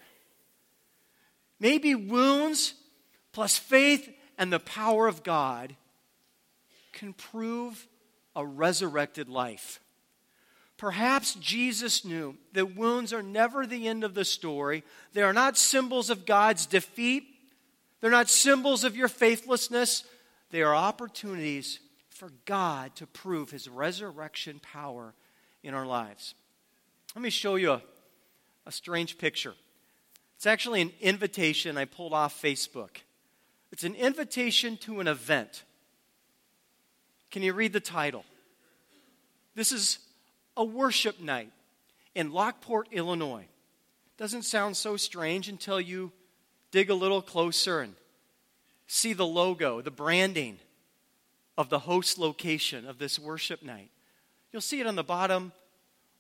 Maybe 1.60 1.94
wounds 1.94 2.74
plus 3.32 3.60
faith 3.60 4.10
and 4.40 4.52
the 4.52 4.60
power 4.60 5.06
of 5.06 5.22
God 5.22 5.76
can 6.92 7.14
prove 7.14 7.88
a 8.36 8.44
resurrected 8.44 9.30
life. 9.30 9.80
Perhaps 10.78 11.36
Jesus 11.36 12.04
knew 12.04 12.38
that 12.54 12.76
wounds 12.76 13.14
are 13.14 13.22
never 13.22 13.68
the 13.68 13.88
end 13.88 14.04
of 14.04 14.16
the 14.16 14.26
story. 14.26 14.84
They 15.14 15.22
are 15.22 15.32
not 15.32 15.56
symbols 15.56 16.10
of 16.10 16.26
God's 16.26 16.66
defeat, 16.66 17.26
they're 18.02 18.10
not 18.10 18.30
symbols 18.30 18.84
of 18.84 18.98
your 18.98 19.10
faithlessness. 19.10 20.06
They 20.50 20.64
are 20.64 20.74
opportunities 20.74 21.80
for 22.10 22.32
God 22.46 22.96
to 22.96 23.06
prove 23.06 23.52
his 23.52 23.70
resurrection 23.70 24.60
power 24.74 25.14
in 25.62 25.76
our 25.76 25.86
lives. 25.86 26.34
Let 27.14 27.22
me 27.22 27.30
show 27.30 27.54
you 27.54 27.74
a, 27.74 27.82
a 28.66 28.72
strange 28.72 29.18
picture. 29.18 29.54
It's 30.36 30.46
actually 30.46 30.82
an 30.82 30.94
invitation 31.02 31.78
I 31.78 31.86
pulled 31.86 32.14
off 32.14 32.42
Facebook. 32.42 32.98
It's 33.72 33.84
an 33.84 33.96
invitation 33.96 34.78
to 34.78 35.00
an 35.00 35.08
event. 35.08 35.64
Can 37.32 37.44
you 37.44 37.54
read 37.54 37.74
the 37.74 37.80
title? 37.80 38.26
This 39.56 39.72
is 39.72 40.00
a 40.56 40.64
worship 40.64 41.20
night 41.20 41.52
in 42.16 42.32
Lockport, 42.32 42.88
Illinois. 42.92 43.46
Doesn't 44.18 44.44
sound 44.44 44.76
so 44.78 44.98
strange 44.98 45.48
until 45.48 45.80
you 45.80 46.12
dig 46.72 46.90
a 46.90 46.96
little 46.96 47.22
closer 47.22 47.82
and 47.82 47.96
see 48.88 49.14
the 49.14 49.26
logo, 49.26 49.82
the 49.82 49.92
branding 49.92 50.60
of 51.58 51.70
the 51.70 51.80
host 51.80 52.18
location 52.18 52.88
of 52.88 52.98
this 52.98 53.20
worship 53.20 53.62
night. 53.62 53.92
You'll 54.52 54.62
see 54.62 54.80
it 54.80 54.88
on 54.88 54.96
the 54.96 55.04
bottom 55.04 55.52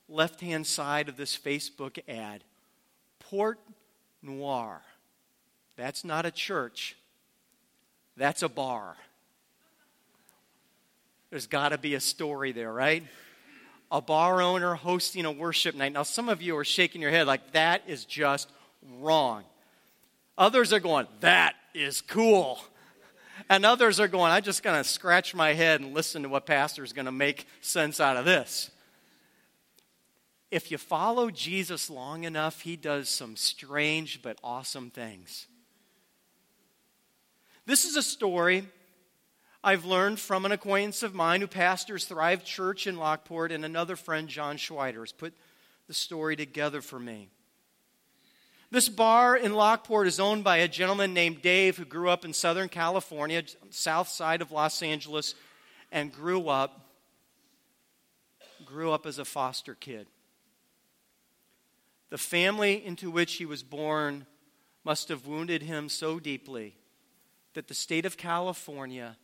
left 0.10 0.42
hand 0.42 0.66
side 0.66 1.10
of 1.10 1.18
this 1.18 1.38
Facebook 1.38 2.00
ad 2.08 2.44
Port 3.20 3.60
Noir. 4.22 4.82
That's 5.76 6.04
not 6.04 6.26
a 6.26 6.32
church, 6.32 6.96
that's 8.18 8.42
a 8.42 8.50
bar. 8.50 8.98
There's 11.30 11.48
got 11.48 11.70
to 11.70 11.78
be 11.78 11.94
a 11.94 12.00
story 12.00 12.52
there, 12.52 12.74
right? 12.74 13.04
A 13.92 14.02
bar 14.02 14.42
owner 14.42 14.74
hosting 14.74 15.26
a 15.26 15.32
worship 15.32 15.76
night. 15.76 15.94
Now, 15.94 16.02
some 16.02 16.28
of 16.28 16.42
you 16.42 16.58
are 16.58 16.66
shaking 16.66 17.02
your 17.02 17.12
head 17.12 17.28
like 17.28 17.52
that 17.52 17.84
is 17.86 18.04
just 18.04 18.50
wrong. 19.00 19.44
Others 20.40 20.74
are 20.74 20.80
going, 20.80 21.06
that 21.20 21.54
is 21.76 22.02
cool. 22.02 22.60
And 23.48 23.64
others 23.64 24.00
are 24.00 24.08
going, 24.08 24.32
I'm 24.32 24.42
just 24.42 24.64
going 24.64 24.82
to 24.82 24.88
scratch 24.88 25.36
my 25.36 25.54
head 25.54 25.82
and 25.82 25.94
listen 25.94 26.24
to 26.24 26.30
what 26.30 26.48
pastor 26.48 26.84
is 26.84 26.94
going 26.94 27.06
to 27.06 27.12
make 27.12 27.48
sense 27.62 28.00
out 28.00 28.18
of 28.18 28.26
this 28.26 28.72
if 30.52 30.72
you 30.72 30.78
follow 30.78 31.30
Jesus 31.30 31.90
long 31.90 32.24
enough, 32.24 32.62
he 32.62 32.76
does 32.76 33.10
some 33.10 33.36
strange 33.36 34.22
but 34.22 34.40
awesome 34.44 34.90
things. 34.90 35.48
This 37.66 37.86
is 37.86 37.96
a 37.96 38.02
story 38.02 38.66
I've 39.64 39.86
learned 39.86 40.20
from 40.20 40.46
an 40.46 40.52
acquaintance 40.52 41.04
of 41.04 41.14
mine 41.14 41.42
who 41.42 41.48
pastors 41.48 42.06
Thrive 42.06 42.44
Church 42.44 42.88
in 42.88 42.98
Lockport, 42.98 43.52
and 43.52 43.64
another 43.64 43.96
friend, 43.96 44.28
John 44.28 44.58
Schweider, 44.58 45.02
has 45.02 45.12
put 45.12 45.34
the 45.88 45.94
story 45.94 46.36
together 46.36 46.82
for 46.82 47.00
me. 47.00 47.30
This 48.72 48.88
bar 48.88 49.36
in 49.36 49.54
Lockport 49.54 50.08
is 50.08 50.20
owned 50.20 50.44
by 50.44 50.58
a 50.58 50.68
gentleman 50.68 51.14
named 51.14 51.42
Dave 51.42 51.78
who 51.78 51.86
grew 51.86 52.10
up 52.10 52.24
in 52.24 52.34
Southern 52.34 52.70
California, 52.70 53.44
south 53.72 54.08
side 54.08 54.42
of 54.42 54.52
Los 54.52 54.82
Angeles, 54.82 55.36
and 55.92 56.14
grew 56.14 56.48
up 56.48 56.86
grew 58.66 58.92
up 58.92 59.08
as 59.08 59.18
a 59.18 59.26
foster 59.26 59.74
kid. 59.74 60.06
The 62.10 62.18
family 62.18 62.84
into 62.86 63.12
which 63.12 63.36
he 63.36 63.46
was 63.46 63.64
born 63.64 64.26
must 64.84 65.10
have 65.10 65.28
wounded 65.28 65.64
him 65.64 65.90
so 65.90 66.20
deeply 66.20 66.76
that 67.54 67.68
the 67.68 67.74
state 67.74 68.06
of 68.06 68.18
California 68.18 69.18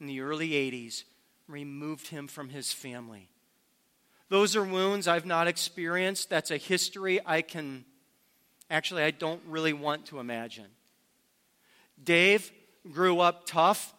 in 0.00 0.06
the 0.06 0.20
early 0.20 0.50
80s 0.50 1.04
removed 1.48 2.08
him 2.08 2.26
from 2.26 2.48
his 2.48 2.72
family. 2.72 3.28
Those 4.28 4.56
are 4.56 4.64
wounds 4.64 5.06
I've 5.06 5.26
not 5.26 5.46
experienced. 5.46 6.28
That's 6.28 6.50
a 6.50 6.56
history 6.56 7.20
I 7.24 7.42
can, 7.42 7.84
actually, 8.70 9.02
I 9.02 9.12
don't 9.12 9.42
really 9.46 9.72
want 9.72 10.06
to 10.06 10.18
imagine. 10.18 10.66
Dave 12.02 12.50
grew 12.90 13.20
up 13.20 13.46
tough, 13.46 13.94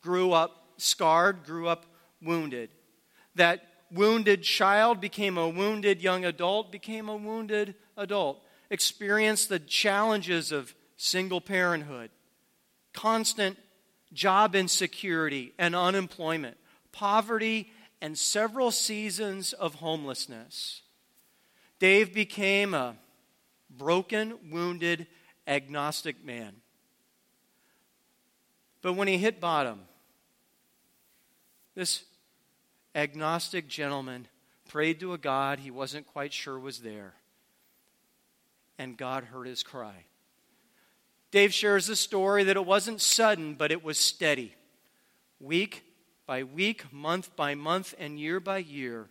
grew 0.00 0.32
up 0.32 0.64
scarred, 0.78 1.44
grew 1.44 1.68
up 1.68 1.86
wounded. 2.20 2.70
That 3.36 3.62
wounded 3.90 4.42
child 4.42 5.00
became 5.00 5.38
a 5.38 5.48
wounded 5.48 6.02
young 6.02 6.24
adult, 6.24 6.72
became 6.72 7.08
a 7.08 7.16
wounded 7.16 7.74
adult, 7.96 8.42
experienced 8.70 9.48
the 9.48 9.58
challenges 9.58 10.52
of 10.52 10.74
single 10.96 11.40
parenthood, 11.40 12.10
constant 12.92 13.58
job 14.12 14.54
insecurity 14.54 15.52
and 15.58 15.74
unemployment, 15.74 16.56
poverty, 16.92 17.70
and 18.00 18.16
several 18.16 18.70
seasons 18.70 19.52
of 19.52 19.76
homelessness. 19.76 20.82
Dave 21.78 22.12
became 22.12 22.74
a 22.74 22.96
broken, 23.70 24.38
wounded, 24.50 25.06
agnostic 25.46 26.24
man. 26.24 26.54
But 28.82 28.94
when 28.94 29.08
he 29.08 29.18
hit 29.18 29.40
bottom, 29.40 29.80
this 31.74 32.04
agnostic 32.94 33.68
gentleman 33.68 34.28
prayed 34.68 35.00
to 35.00 35.12
a 35.12 35.18
God 35.18 35.60
he 35.60 35.70
wasn't 35.70 36.06
quite 36.06 36.32
sure 36.32 36.58
was 36.58 36.80
there. 36.80 37.14
and 38.78 38.96
God 38.96 39.24
heard 39.24 39.46
his 39.46 39.62
cry. 39.62 40.04
Dave 41.30 41.52
shares 41.52 41.86
the 41.86 41.96
story 41.96 42.44
that 42.44 42.56
it 42.56 42.64
wasn't 42.64 43.00
sudden, 43.00 43.54
but 43.54 43.72
it 43.72 43.84
was 43.84 43.98
steady. 43.98 44.54
Week 45.40 45.84
by 46.26 46.44
week, 46.44 46.90
month 46.92 47.34
by 47.36 47.54
month, 47.54 47.94
and 47.98 48.18
year 48.18 48.40
by 48.40 48.58
year, 48.58 49.08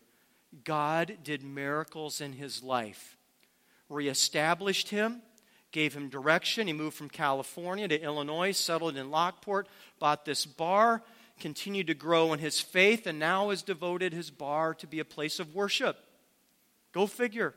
God 0.63 1.17
did 1.24 1.43
miracles 1.43 2.22
in 2.22 2.34
his 2.34 2.63
life, 2.63 3.17
reestablished 3.89 4.89
him, 4.89 5.22
gave 5.72 5.93
him 5.93 6.10
direction. 6.10 6.67
He 6.67 6.74
moved 6.74 6.96
from 6.96 7.10
California 7.10 7.88
to 7.88 8.01
Illinois, 8.01 8.51
settled 8.51 8.98
in 8.98 9.12
Lockport, 9.12 9.67
bought 10.00 10.25
this 10.25 10.46
bar, 10.46 11.03
continued 11.39 11.88
to 11.88 11.94
grow 11.94 12.34
in 12.34 12.39
his 12.39 12.60
faith, 12.60 13.08
and 13.08 13.20
now 13.20 13.50
has 13.50 13.62
devoted 13.62 14.13
his 14.13 14.29
bar 14.29 14.74
to 14.75 14.88
be 14.88 15.00
a 15.00 15.06
place 15.06 15.39
of 15.39 15.56
worship. 15.56 15.98
Go 16.91 17.08
figure. 17.08 17.53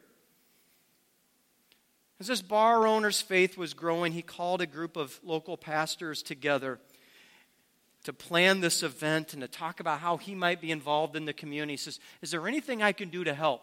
As 2.20 2.26
this 2.26 2.42
bar 2.42 2.86
owner's 2.86 3.22
faith 3.22 3.56
was 3.56 3.72
growing, 3.72 4.12
he 4.12 4.22
called 4.22 4.60
a 4.60 4.66
group 4.66 4.96
of 4.96 5.18
local 5.24 5.56
pastors 5.56 6.22
together 6.22 6.78
to 8.04 8.12
plan 8.12 8.60
this 8.60 8.82
event 8.82 9.32
and 9.32 9.42
to 9.42 9.48
talk 9.48 9.80
about 9.80 10.00
how 10.00 10.16
he 10.16 10.34
might 10.34 10.60
be 10.60 10.70
involved 10.70 11.16
in 11.16 11.24
the 11.24 11.32
community. 11.32 11.72
He 11.74 11.76
says, 11.78 11.98
Is 12.20 12.30
there 12.30 12.46
anything 12.46 12.82
I 12.82 12.92
can 12.92 13.08
do 13.08 13.24
to 13.24 13.34
help? 13.34 13.62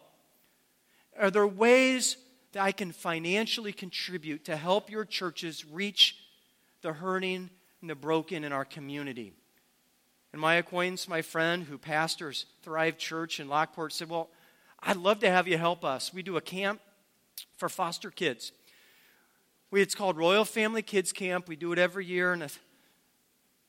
Are 1.18 1.30
there 1.30 1.46
ways 1.46 2.16
that 2.52 2.62
I 2.62 2.72
can 2.72 2.92
financially 2.92 3.72
contribute 3.72 4.44
to 4.46 4.56
help 4.56 4.90
your 4.90 5.04
churches 5.04 5.64
reach 5.64 6.16
the 6.82 6.92
hurting 6.92 7.50
and 7.80 7.90
the 7.90 7.94
broken 7.94 8.44
in 8.44 8.52
our 8.52 8.64
community? 8.64 9.34
And 10.32 10.40
my 10.40 10.56
acquaintance, 10.56 11.08
my 11.08 11.22
friend 11.22 11.64
who 11.64 11.78
pastors 11.78 12.46
Thrive 12.62 12.98
Church 12.98 13.40
in 13.40 13.48
Lockport, 13.48 13.92
said, 13.92 14.08
Well, 14.08 14.28
I'd 14.80 14.96
love 14.96 15.20
to 15.20 15.30
have 15.30 15.48
you 15.48 15.58
help 15.58 15.84
us. 15.84 16.12
We 16.12 16.22
do 16.22 16.36
a 16.36 16.40
camp 16.40 16.80
for 17.56 17.68
foster 17.68 18.10
kids. 18.10 18.52
We, 19.70 19.82
it's 19.82 19.94
called 19.94 20.16
Royal 20.16 20.44
Family 20.44 20.82
Kids 20.82 21.12
Camp. 21.12 21.48
We 21.48 21.56
do 21.56 21.72
it 21.72 21.78
every 21.78 22.06
year, 22.06 22.32
and 22.32 22.50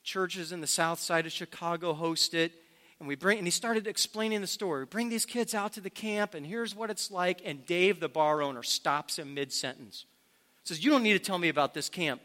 churches 0.04 0.52
in 0.52 0.62
the 0.62 0.68
south 0.68 1.00
side 1.00 1.26
of 1.26 1.32
Chicago 1.32 1.94
host 1.94 2.34
it. 2.34 2.54
And 3.00 3.08
we 3.08 3.16
bring, 3.16 3.38
and 3.38 3.48
he 3.48 3.52
started 3.52 3.88
explaining 3.88 4.42
the 4.42 4.48
story. 4.48 4.82
We 4.82 4.86
bring 4.86 5.10
these 5.10 5.26
kids 5.26 5.54
out 5.54 5.74
to 5.74 5.82
the 5.82 5.90
camp, 5.90 6.34
and 6.34 6.46
here's 6.46 6.76
what 6.76 6.90
it's 6.90 7.10
like. 7.10 7.42
And 7.46 7.66
Dave, 7.66 8.00
the 8.00 8.10
bar 8.10 8.42
owner, 8.42 8.64
stops 8.64 9.18
him 9.18 9.34
mid 9.34 9.54
sentence. 9.54 10.06
Says, 10.66 10.84
You 10.84 10.92
don't 10.92 11.04
need 11.04 11.14
to 11.14 11.20
tell 11.20 11.38
me 11.38 11.50
about 11.50 11.74
this 11.74 11.90
camp. 11.90 12.22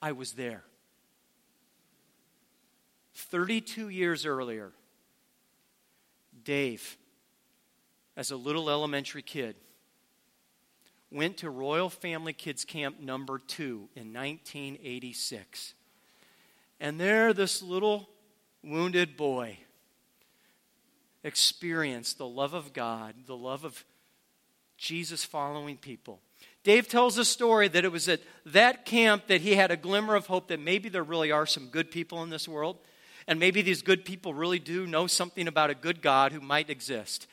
I 0.00 0.12
was 0.12 0.32
there. 0.32 0.62
32 3.20 3.88
years 3.88 4.26
earlier, 4.26 4.72
Dave, 6.44 6.96
as 8.16 8.30
a 8.30 8.36
little 8.36 8.70
elementary 8.70 9.22
kid, 9.22 9.56
went 11.10 11.36
to 11.38 11.50
Royal 11.50 11.90
Family 11.90 12.32
Kids 12.32 12.64
Camp 12.64 13.00
number 13.00 13.38
two 13.38 13.88
in 13.94 14.12
1986. 14.12 15.74
And 16.80 17.00
there, 17.00 17.32
this 17.32 17.62
little 17.62 18.08
wounded 18.62 19.16
boy 19.16 19.58
experienced 21.22 22.18
the 22.18 22.26
love 22.26 22.54
of 22.54 22.72
God, 22.72 23.14
the 23.26 23.36
love 23.36 23.64
of 23.64 23.84
Jesus 24.78 25.24
following 25.24 25.76
people. 25.76 26.20
Dave 26.62 26.88
tells 26.88 27.18
a 27.18 27.24
story 27.24 27.68
that 27.68 27.84
it 27.84 27.92
was 27.92 28.08
at 28.08 28.20
that 28.46 28.84
camp 28.86 29.26
that 29.26 29.40
he 29.40 29.54
had 29.54 29.70
a 29.70 29.76
glimmer 29.76 30.14
of 30.14 30.26
hope 30.26 30.48
that 30.48 30.60
maybe 30.60 30.88
there 30.88 31.02
really 31.02 31.30
are 31.30 31.46
some 31.46 31.66
good 31.66 31.90
people 31.90 32.22
in 32.22 32.30
this 32.30 32.48
world, 32.48 32.78
and 33.26 33.38
maybe 33.38 33.62
these 33.62 33.82
good 33.82 34.04
people 34.04 34.34
really 34.34 34.58
do 34.58 34.86
know 34.86 35.06
something 35.06 35.48
about 35.48 35.70
a 35.70 35.74
good 35.74 36.02
God 36.02 36.32
who 36.32 36.40
might 36.40 36.70
exist. 36.70 37.26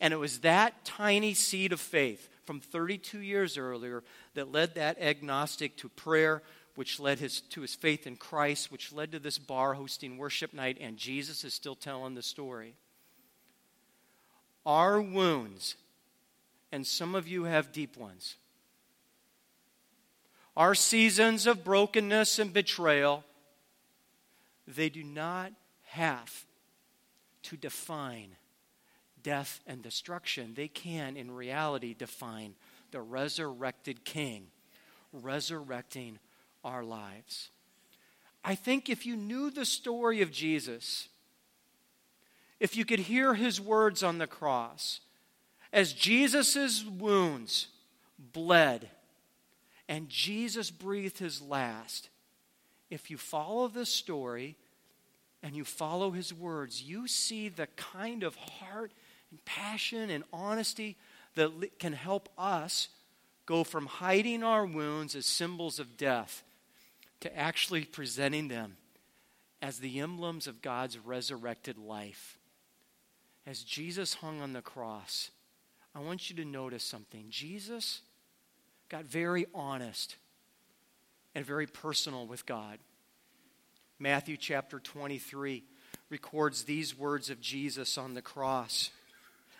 And 0.00 0.12
it 0.12 0.18
was 0.18 0.40
that 0.40 0.84
tiny 0.84 1.34
seed 1.34 1.72
of 1.72 1.80
faith 1.80 2.28
from 2.44 2.60
32 2.60 3.20
years 3.20 3.56
earlier 3.56 4.02
that 4.34 4.52
led 4.52 4.74
that 4.74 5.00
agnostic 5.00 5.76
to 5.78 5.88
prayer, 5.88 6.42
which 6.74 7.00
led 7.00 7.18
his, 7.18 7.40
to 7.40 7.62
his 7.62 7.74
faith 7.74 8.06
in 8.06 8.16
Christ, 8.16 8.70
which 8.70 8.92
led 8.92 9.12
to 9.12 9.18
this 9.18 9.38
bar 9.38 9.74
hosting 9.74 10.18
worship 10.18 10.52
night, 10.52 10.78
and 10.80 10.96
Jesus 10.96 11.44
is 11.44 11.54
still 11.54 11.74
telling 11.74 12.14
the 12.14 12.22
story. 12.22 12.74
Our 14.66 15.00
wounds, 15.00 15.76
and 16.72 16.86
some 16.86 17.14
of 17.14 17.28
you 17.28 17.44
have 17.44 17.72
deep 17.72 17.96
ones, 17.96 18.36
our 20.56 20.74
seasons 20.74 21.46
of 21.46 21.64
brokenness 21.64 22.38
and 22.38 22.52
betrayal, 22.52 23.24
they 24.66 24.88
do 24.88 25.02
not 25.02 25.52
have 25.82 26.46
to 27.42 27.56
define 27.56 28.36
death, 29.24 29.60
and 29.66 29.82
destruction, 29.82 30.54
they 30.54 30.68
can, 30.68 31.16
in 31.16 31.32
reality, 31.32 31.94
define 31.94 32.54
the 32.92 33.00
resurrected 33.00 34.04
King 34.04 34.46
resurrecting 35.12 36.18
our 36.62 36.84
lives. 36.84 37.50
I 38.44 38.54
think 38.54 38.88
if 38.88 39.06
you 39.06 39.16
knew 39.16 39.50
the 39.50 39.64
story 39.64 40.20
of 40.22 40.30
Jesus, 40.30 41.08
if 42.60 42.76
you 42.76 42.84
could 42.84 43.00
hear 43.00 43.34
his 43.34 43.60
words 43.60 44.02
on 44.02 44.18
the 44.18 44.26
cross, 44.26 45.00
as 45.72 45.92
Jesus' 45.92 46.84
wounds 46.84 47.68
bled 48.18 48.90
and 49.88 50.08
Jesus 50.08 50.70
breathed 50.70 51.18
his 51.18 51.40
last, 51.40 52.10
if 52.94 53.10
you 53.10 53.18
follow 53.18 53.68
this 53.68 53.90
story 53.90 54.56
and 55.42 55.54
you 55.54 55.64
follow 55.64 56.12
his 56.12 56.32
words, 56.32 56.82
you 56.82 57.06
see 57.06 57.48
the 57.48 57.66
kind 57.76 58.22
of 58.22 58.36
heart 58.36 58.92
and 59.30 59.44
passion 59.44 60.10
and 60.10 60.24
honesty 60.32 60.96
that 61.34 61.78
can 61.78 61.92
help 61.92 62.28
us 62.38 62.88
go 63.46 63.64
from 63.64 63.86
hiding 63.86 64.42
our 64.42 64.64
wounds 64.64 65.14
as 65.14 65.26
symbols 65.26 65.78
of 65.78 65.96
death 65.96 66.42
to 67.20 67.36
actually 67.36 67.84
presenting 67.84 68.48
them 68.48 68.76
as 69.60 69.80
the 69.80 69.98
emblems 69.98 70.46
of 70.46 70.62
God's 70.62 70.98
resurrected 70.98 71.76
life. 71.76 72.38
As 73.46 73.62
Jesus 73.64 74.14
hung 74.14 74.40
on 74.40 74.52
the 74.52 74.62
cross, 74.62 75.30
I 75.94 76.00
want 76.00 76.30
you 76.30 76.36
to 76.36 76.44
notice 76.44 76.84
something. 76.84 77.26
Jesus 77.28 78.00
got 78.88 79.04
very 79.04 79.46
honest 79.54 80.16
and 81.34 81.44
very 81.44 81.66
personal 81.66 82.26
with 82.26 82.46
God. 82.46 82.78
Matthew 83.98 84.36
chapter 84.36 84.78
23 84.78 85.62
records 86.10 86.64
these 86.64 86.96
words 86.96 87.30
of 87.30 87.40
Jesus 87.40 87.96
on 87.98 88.14
the 88.14 88.22
cross. 88.22 88.90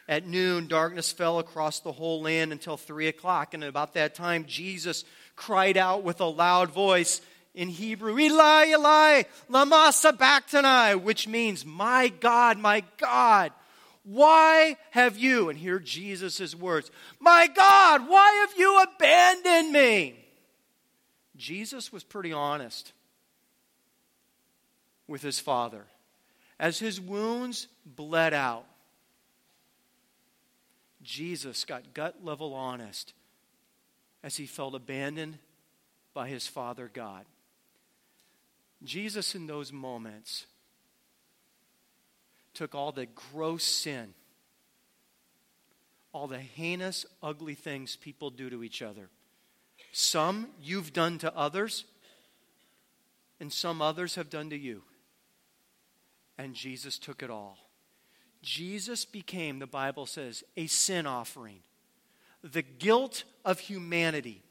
At 0.08 0.26
noon, 0.26 0.66
darkness 0.66 1.12
fell 1.12 1.38
across 1.38 1.80
the 1.80 1.92
whole 1.92 2.22
land 2.22 2.52
until 2.52 2.76
three 2.76 3.08
o'clock. 3.08 3.54
And 3.54 3.64
about 3.64 3.94
that 3.94 4.14
time, 4.14 4.44
Jesus 4.46 5.04
cried 5.34 5.76
out 5.76 6.02
with 6.02 6.20
a 6.20 6.26
loud 6.26 6.70
voice 6.70 7.20
in 7.54 7.68
Hebrew, 7.68 8.18
Eli, 8.18 8.66
Eli, 8.70 9.22
lama 9.48 9.92
sabachthani, 9.94 10.96
which 10.96 11.28
means, 11.28 11.64
My 11.64 12.08
God, 12.08 12.58
my 12.58 12.82
God, 12.98 13.52
why 14.02 14.76
have 14.90 15.16
you, 15.16 15.48
and 15.48 15.58
here 15.58 15.78
Jesus' 15.78 16.54
words, 16.54 16.90
My 17.20 17.46
God, 17.46 18.08
why 18.08 18.46
have 18.46 18.58
you 18.58 18.82
abandoned 18.82 19.72
me? 19.72 20.23
Jesus 21.36 21.92
was 21.92 22.04
pretty 22.04 22.32
honest 22.32 22.92
with 25.06 25.22
his 25.22 25.40
Father. 25.40 25.84
As 26.58 26.78
his 26.78 27.00
wounds 27.00 27.66
bled 27.84 28.32
out, 28.32 28.64
Jesus 31.02 31.64
got 31.64 31.92
gut 31.92 32.24
level 32.24 32.54
honest 32.54 33.12
as 34.22 34.36
he 34.36 34.46
felt 34.46 34.74
abandoned 34.74 35.38
by 36.14 36.28
his 36.28 36.46
Father 36.46 36.90
God. 36.92 37.26
Jesus, 38.82 39.34
in 39.34 39.46
those 39.46 39.72
moments, 39.72 40.46
took 42.54 42.74
all 42.74 42.92
the 42.92 43.06
gross 43.06 43.64
sin, 43.64 44.14
all 46.12 46.26
the 46.26 46.38
heinous, 46.38 47.04
ugly 47.22 47.54
things 47.54 47.96
people 47.96 48.30
do 48.30 48.48
to 48.48 48.62
each 48.62 48.80
other. 48.80 49.08
Some 49.96 50.48
you've 50.60 50.92
done 50.92 51.18
to 51.18 51.32
others, 51.36 51.84
and 53.38 53.52
some 53.52 53.80
others 53.80 54.16
have 54.16 54.28
done 54.28 54.50
to 54.50 54.58
you. 54.58 54.82
And 56.36 56.52
Jesus 56.52 56.98
took 56.98 57.22
it 57.22 57.30
all. 57.30 57.58
Jesus 58.42 59.04
became, 59.04 59.60
the 59.60 59.68
Bible 59.68 60.04
says, 60.04 60.42
a 60.56 60.66
sin 60.66 61.06
offering. 61.06 61.60
The 62.42 62.62
guilt 62.62 63.22
of 63.44 63.60
humanity 63.60 64.42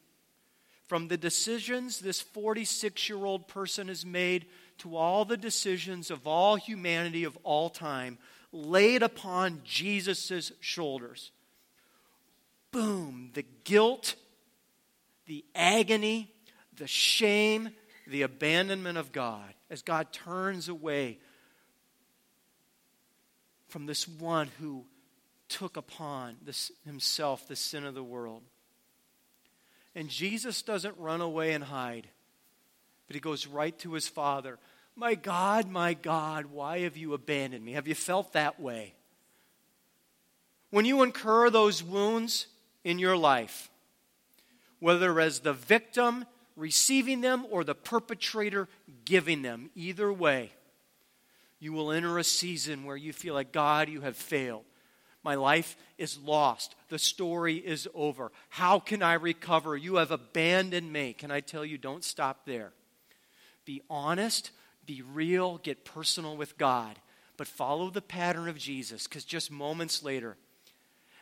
from 0.88 1.10
the 1.10 1.18
decisions 1.18 2.00
this 2.00 2.22
46 2.22 3.10
year 3.10 3.26
old 3.26 3.50
person 3.50 3.90
has 3.90 4.06
made 4.06 4.46
to 4.78 4.96
all 4.96 5.26
the 5.26 5.36
decisions 5.36 6.10
of 6.10 6.26
all 6.26 6.56
humanity 6.56 7.26
of 7.26 7.38
all 7.44 7.70
time 7.70 8.18
laid 8.54 9.04
upon 9.04 9.60
Jesus' 9.66 10.54
shoulders. 10.62 11.32
Boom, 12.72 13.32
the 13.34 13.46
guilt, 13.66 14.16
the 15.26 15.46
agony, 15.56 16.32
the 16.76 16.88
shame, 16.88 17.70
the 18.08 18.24
abandonment 18.24 18.98
of 18.98 19.12
God 19.12 19.54
as 19.70 19.82
God 19.82 20.12
turns 20.12 20.70
away 20.70 21.18
from 23.68 23.88
this 23.88 24.08
one 24.08 24.50
who 24.60 24.86
took 25.50 25.78
upon 25.78 26.36
this, 26.44 26.72
himself 26.86 27.48
the 27.48 27.56
sin 27.56 27.86
of 27.86 27.96
the 27.96 28.04
world. 28.04 28.44
And 29.96 30.10
Jesus 30.10 30.62
doesn't 30.62 30.98
run 30.98 31.22
away 31.22 31.54
and 31.54 31.64
hide, 31.64 32.08
but 33.08 33.16
he 33.16 33.20
goes 33.20 33.48
right 33.48 33.78
to 33.80 33.94
his 33.94 34.08
Father. 34.08 34.60
My 34.96 35.16
God, 35.16 35.70
my 35.70 35.96
God, 35.96 36.48
why 36.48 36.82
have 36.82 36.98
you 36.98 37.14
abandoned 37.14 37.66
me? 37.66 37.72
Have 37.74 37.88
you 37.88 37.96
felt 37.96 38.34
that 38.34 38.60
way? 38.60 38.94
When 40.70 40.86
you 40.86 41.04
incur 41.04 41.50
those 41.50 41.84
wounds 41.84 42.48
in 42.84 43.00
your 43.00 43.18
life, 43.18 43.70
whether 44.84 45.22
as 45.22 45.40
the 45.40 45.54
victim 45.54 46.26
receiving 46.58 47.22
them 47.22 47.46
or 47.50 47.64
the 47.64 47.74
perpetrator 47.74 48.68
giving 49.06 49.42
them, 49.42 49.70
either 49.76 50.12
way, 50.12 50.52
you 51.62 51.72
will 51.72 51.90
enter 51.90 52.18
a 52.18 52.24
season 52.24 52.84
where 52.84 52.98
you 52.98 53.14
feel 53.14 53.34
like, 53.34 53.54
God, 53.54 53.88
you 53.88 54.02
have 54.02 54.18
failed. 54.18 54.66
My 55.24 55.36
life 55.36 55.78
is 55.98 56.18
lost. 56.18 56.76
The 56.90 57.00
story 57.00 57.56
is 57.56 57.88
over. 57.94 58.34
How 58.50 58.78
can 58.78 59.02
I 59.02 59.14
recover? 59.14 59.78
You 59.78 59.96
have 59.96 60.12
abandoned 60.12 60.92
me. 60.92 61.14
Can 61.14 61.32
I 61.32 61.40
tell 61.40 61.64
you, 61.64 61.78
don't 61.78 62.04
stop 62.04 62.46
there. 62.46 62.74
Be 63.64 63.82
honest, 63.90 64.52
be 64.86 65.02
real, 65.02 65.60
get 65.60 65.86
personal 65.86 66.36
with 66.36 66.58
God, 66.58 67.00
but 67.38 67.48
follow 67.48 67.90
the 67.90 68.02
pattern 68.02 68.50
of 68.50 68.58
Jesus 68.58 69.08
because 69.08 69.24
just 69.24 69.50
moments 69.50 70.04
later, 70.04 70.36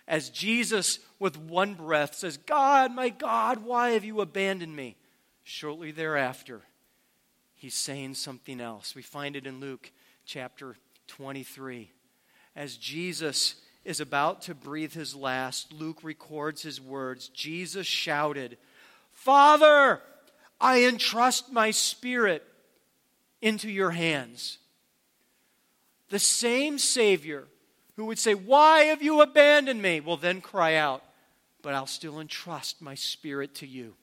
as 0.07 0.29
Jesus, 0.29 0.99
with 1.19 1.37
one 1.37 1.75
breath, 1.75 2.15
says, 2.15 2.37
God, 2.37 2.93
my 2.93 3.09
God, 3.09 3.63
why 3.63 3.91
have 3.91 4.03
you 4.03 4.21
abandoned 4.21 4.75
me? 4.75 4.95
Shortly 5.43 5.91
thereafter, 5.91 6.61
he's 7.55 7.75
saying 7.75 8.15
something 8.15 8.59
else. 8.59 8.95
We 8.95 9.01
find 9.01 9.35
it 9.35 9.47
in 9.47 9.59
Luke 9.59 9.91
chapter 10.25 10.75
23. 11.07 11.91
As 12.55 12.77
Jesus 12.77 13.55
is 13.83 13.99
about 13.99 14.43
to 14.43 14.55
breathe 14.55 14.93
his 14.93 15.15
last, 15.15 15.73
Luke 15.73 15.99
records 16.03 16.61
his 16.61 16.79
words. 16.79 17.29
Jesus 17.29 17.87
shouted, 17.87 18.57
Father, 19.11 20.01
I 20.59 20.83
entrust 20.83 21.51
my 21.51 21.71
spirit 21.71 22.43
into 23.41 23.69
your 23.69 23.91
hands. 23.91 24.59
The 26.09 26.19
same 26.19 26.77
Savior 26.77 27.47
who 27.95 28.05
would 28.05 28.19
say, 28.19 28.33
Why 28.33 28.85
have 28.85 29.01
you 29.01 29.21
abandoned 29.21 29.81
me? 29.81 29.99
will 29.99 30.17
then 30.17 30.41
cry 30.41 30.75
out, 30.75 31.03
But 31.61 31.73
I'll 31.73 31.87
still 31.87 32.19
entrust 32.19 32.81
my 32.81 32.95
spirit 32.95 33.55
to 33.55 33.67
you. 33.67 33.95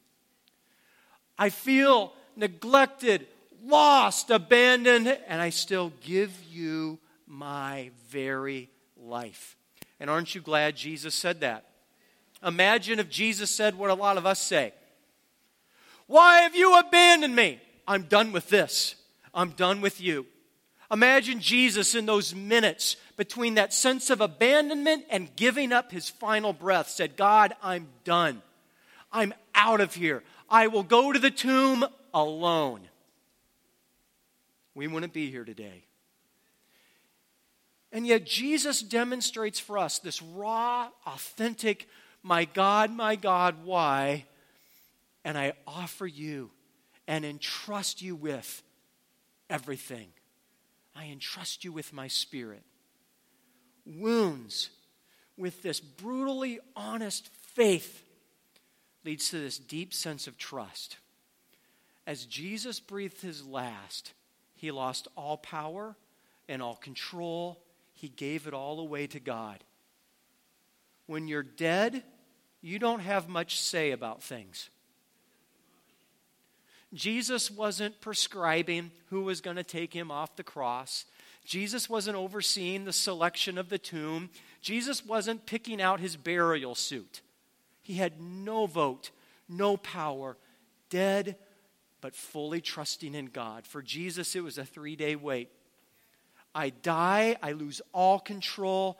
I 1.38 1.50
feel 1.50 2.12
neglected, 2.36 3.26
lost, 3.64 4.30
abandoned, 4.30 5.08
and 5.26 5.40
I 5.40 5.50
still 5.50 5.92
give 6.00 6.32
you 6.50 6.98
my 7.26 7.90
very 8.08 8.70
life. 8.96 9.56
And 10.00 10.08
aren't 10.10 10.34
you 10.34 10.40
glad 10.40 10.76
Jesus 10.76 11.14
said 11.14 11.40
that? 11.40 11.64
Imagine 12.44 12.98
if 12.98 13.08
Jesus 13.08 13.50
said 13.50 13.76
what 13.76 13.90
a 13.90 13.94
lot 13.94 14.16
of 14.16 14.26
us 14.26 14.40
say 14.40 14.72
Why 16.06 16.40
have 16.40 16.54
you 16.54 16.78
abandoned 16.78 17.34
me? 17.34 17.60
I'm 17.86 18.02
done 18.02 18.32
with 18.32 18.48
this. 18.48 18.94
I'm 19.34 19.50
done 19.50 19.80
with 19.80 20.00
you. 20.00 20.26
Imagine 20.90 21.40
Jesus 21.40 21.94
in 21.94 22.06
those 22.06 22.34
minutes 22.34 22.96
between 23.18 23.54
that 23.56 23.74
sense 23.74 24.10
of 24.10 24.20
abandonment 24.20 25.04
and 25.10 25.34
giving 25.34 25.72
up 25.72 25.90
his 25.90 26.08
final 26.08 26.52
breath 26.52 26.88
said, 26.88 27.16
God, 27.16 27.52
I'm 27.60 27.88
done. 28.04 28.40
I'm 29.12 29.34
out 29.56 29.80
of 29.80 29.92
here. 29.92 30.22
I 30.48 30.68
will 30.68 30.84
go 30.84 31.12
to 31.12 31.18
the 31.18 31.32
tomb 31.32 31.84
alone. 32.14 32.80
We 34.76 34.86
wouldn't 34.86 35.12
be 35.12 35.32
here 35.32 35.44
today. 35.44 35.82
And 37.90 38.06
yet, 38.06 38.24
Jesus 38.24 38.82
demonstrates 38.82 39.58
for 39.58 39.78
us 39.78 39.98
this 39.98 40.22
raw, 40.22 40.88
authentic, 41.04 41.88
my 42.22 42.44
God, 42.44 42.92
my 42.92 43.16
God, 43.16 43.64
why? 43.64 44.26
And 45.24 45.36
I 45.36 45.54
offer 45.66 46.06
you 46.06 46.52
and 47.08 47.24
entrust 47.24 48.00
you 48.00 48.14
with 48.14 48.62
everything. 49.50 50.08
I 50.94 51.06
entrust 51.06 51.64
you 51.64 51.72
with 51.72 51.92
my 51.92 52.06
spirit. 52.06 52.62
Wounds 53.88 54.70
with 55.36 55.62
this 55.62 55.80
brutally 55.80 56.60
honest 56.76 57.28
faith 57.54 58.04
leads 59.04 59.30
to 59.30 59.38
this 59.38 59.58
deep 59.58 59.94
sense 59.94 60.26
of 60.26 60.36
trust. 60.36 60.98
As 62.06 62.26
Jesus 62.26 62.80
breathed 62.80 63.20
his 63.22 63.46
last, 63.46 64.12
he 64.54 64.70
lost 64.70 65.08
all 65.16 65.36
power 65.36 65.96
and 66.48 66.62
all 66.62 66.76
control. 66.76 67.58
He 67.94 68.08
gave 68.08 68.46
it 68.46 68.54
all 68.54 68.80
away 68.80 69.06
to 69.08 69.20
God. 69.20 69.62
When 71.06 71.28
you're 71.28 71.42
dead, 71.42 72.02
you 72.60 72.78
don't 72.78 73.00
have 73.00 73.28
much 73.28 73.60
say 73.60 73.92
about 73.92 74.22
things. 74.22 74.68
Jesus 76.94 77.50
wasn't 77.50 78.00
prescribing 78.00 78.90
who 79.10 79.22
was 79.22 79.40
going 79.40 79.56
to 79.56 79.64
take 79.64 79.92
him 79.92 80.10
off 80.10 80.36
the 80.36 80.42
cross. 80.42 81.04
Jesus 81.48 81.88
wasn't 81.88 82.14
overseeing 82.14 82.84
the 82.84 82.92
selection 82.92 83.56
of 83.56 83.70
the 83.70 83.78
tomb. 83.78 84.28
Jesus 84.60 85.06
wasn't 85.06 85.46
picking 85.46 85.80
out 85.80 85.98
his 85.98 86.14
burial 86.14 86.74
suit. 86.74 87.22
He 87.80 87.94
had 87.94 88.20
no 88.20 88.66
vote, 88.66 89.10
no 89.48 89.78
power, 89.78 90.36
dead, 90.90 91.36
but 92.02 92.14
fully 92.14 92.60
trusting 92.60 93.14
in 93.14 93.26
God. 93.26 93.66
For 93.66 93.80
Jesus, 93.80 94.36
it 94.36 94.44
was 94.44 94.58
a 94.58 94.64
three 94.66 94.94
day 94.94 95.16
wait. 95.16 95.48
I 96.54 96.68
die, 96.68 97.38
I 97.42 97.52
lose 97.52 97.80
all 97.94 98.18
control. 98.18 98.98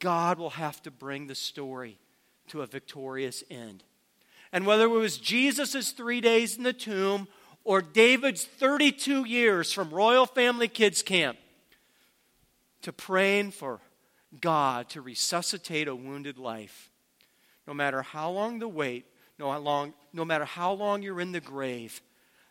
God 0.00 0.40
will 0.40 0.50
have 0.50 0.82
to 0.82 0.90
bring 0.90 1.28
the 1.28 1.36
story 1.36 2.00
to 2.48 2.62
a 2.62 2.66
victorious 2.66 3.44
end. 3.52 3.84
And 4.52 4.66
whether 4.66 4.86
it 4.86 4.88
was 4.88 5.16
Jesus' 5.16 5.92
three 5.92 6.20
days 6.20 6.56
in 6.56 6.64
the 6.64 6.72
tomb 6.72 7.28
or 7.62 7.80
David's 7.80 8.44
32 8.44 9.26
years 9.26 9.72
from 9.72 9.90
Royal 9.90 10.26
Family 10.26 10.66
Kids 10.66 11.00
Camp 11.00 11.38
to 12.84 12.92
praying 12.92 13.50
for 13.50 13.80
God 14.40 14.90
to 14.90 15.00
resuscitate 15.00 15.88
a 15.88 15.94
wounded 15.94 16.38
life, 16.38 16.90
no 17.66 17.74
matter 17.74 18.02
how 18.02 18.30
long 18.30 18.58
the 18.58 18.68
wait, 18.68 19.06
no, 19.38 19.50
how 19.50 19.58
long, 19.58 19.94
no 20.12 20.24
matter 20.24 20.44
how 20.44 20.72
long 20.72 21.02
you're 21.02 21.20
in 21.20 21.32
the 21.32 21.40
grave, 21.40 22.02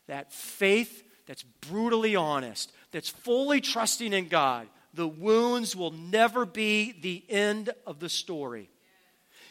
that 0.08 0.34
faith 0.34 1.04
that's 1.28 1.44
brutally 1.44 2.16
honest, 2.16 2.72
that's 2.92 3.10
fully 3.10 3.62
trusting 3.62 4.12
in 4.12 4.28
God, 4.28 4.68
the 4.94 5.08
wounds 5.08 5.76
will 5.76 5.92
never 5.92 6.46
be 6.46 6.92
the 6.92 7.24
end 7.30 7.70
of 7.86 8.00
the 8.00 8.10
story. 8.10 8.70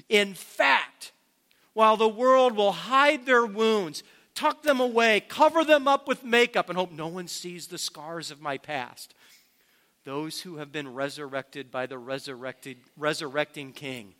In 0.09 0.35
fact, 0.35 1.12
while 1.75 1.97
the 1.97 2.09
world 2.09 2.57
will 2.57 2.73
hide 2.73 3.25
their 3.25 3.47
wounds, 3.47 4.03
tuck 4.35 4.62
them 4.62 4.81
away, 4.81 5.21
cover 5.21 5.64
them 5.64 5.87
up 5.87 6.09
with 6.09 6.25
makeup, 6.25 6.68
and 6.68 6.77
hope 6.77 6.92
no 6.92 7.07
one 7.07 7.29
sees 7.29 7.68
the 7.68 7.79
scars 7.79 8.31
of 8.31 8.40
my 8.40 8.59
past. 8.59 9.14
Those 10.05 10.41
who 10.41 10.57
have 10.57 10.73
been 10.73 10.93
resurrected 10.93 11.71
by 11.71 11.87
the 11.87 11.99
resurrected, 11.99 12.79
resurrecting 12.97 13.73
King 13.73 14.15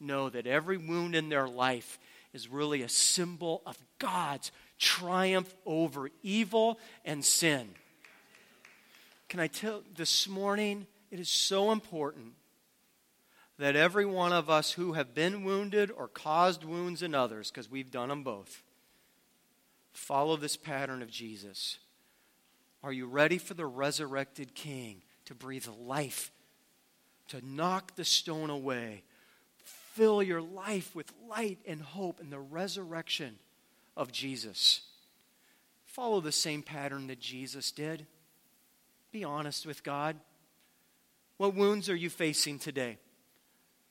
know 0.00 0.30
that 0.30 0.46
every 0.46 0.78
wound 0.78 1.14
in 1.14 1.28
their 1.28 1.46
life 1.46 1.98
is 2.32 2.48
really 2.48 2.82
a 2.82 2.88
symbol 2.88 3.62
of 3.66 3.78
God's 3.98 4.50
triumph 4.78 5.54
over 5.64 6.10
evil 6.22 6.78
and 7.04 7.24
sin. 7.24 7.68
Can 9.28 9.40
I 9.40 9.46
tell 9.46 9.82
this 9.96 10.28
morning, 10.28 10.86
it 11.10 11.20
is 11.20 11.28
so 11.28 11.72
important 11.72 12.32
that 13.58 13.74
every 13.74 14.06
one 14.06 14.32
of 14.32 14.50
us 14.50 14.72
who 14.72 14.92
have 14.92 15.14
been 15.14 15.44
wounded 15.44 15.90
or 15.90 16.08
caused 16.08 16.62
wounds 16.62 17.02
in 17.02 17.14
others, 17.14 17.50
because 17.50 17.70
we've 17.70 17.90
done 17.90 18.10
them 18.10 18.22
both, 18.22 18.62
follow 19.92 20.36
this 20.36 20.56
pattern 20.56 21.02
of 21.02 21.10
Jesus. 21.10 21.78
Are 22.82 22.92
you 22.92 23.06
ready 23.06 23.38
for 23.38 23.54
the 23.54 23.66
resurrected 23.66 24.54
King 24.54 25.02
to 25.26 25.34
breathe 25.34 25.66
life, 25.84 26.32
to 27.28 27.44
knock 27.44 27.94
the 27.96 28.04
stone 28.04 28.50
away, 28.50 29.02
fill 29.64 30.22
your 30.22 30.42
life 30.42 30.94
with 30.94 31.12
light 31.28 31.58
and 31.66 31.80
hope 31.80 32.20
in 32.20 32.30
the 32.30 32.38
resurrection 32.38 33.36
of 33.96 34.12
Jesus? 34.12 34.82
Follow 35.84 36.20
the 36.20 36.32
same 36.32 36.62
pattern 36.62 37.06
that 37.06 37.20
Jesus 37.20 37.70
did. 37.70 38.06
Be 39.12 39.24
honest 39.24 39.66
with 39.66 39.82
God. 39.82 40.16
What 41.38 41.54
wounds 41.54 41.88
are 41.88 41.96
you 41.96 42.10
facing 42.10 42.58
today? 42.58 42.98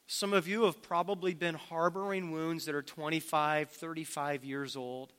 Some 0.07 0.33
of 0.33 0.47
you 0.47 0.65
have 0.65 0.83
probably 0.83 1.33
been 1.33 1.55
harboring 1.55 2.31
wounds 2.31 2.65
that 2.65 2.75
are 2.75 2.83
25, 2.83 3.69
35 3.71 4.43
years 4.45 4.75
old, 4.75 5.13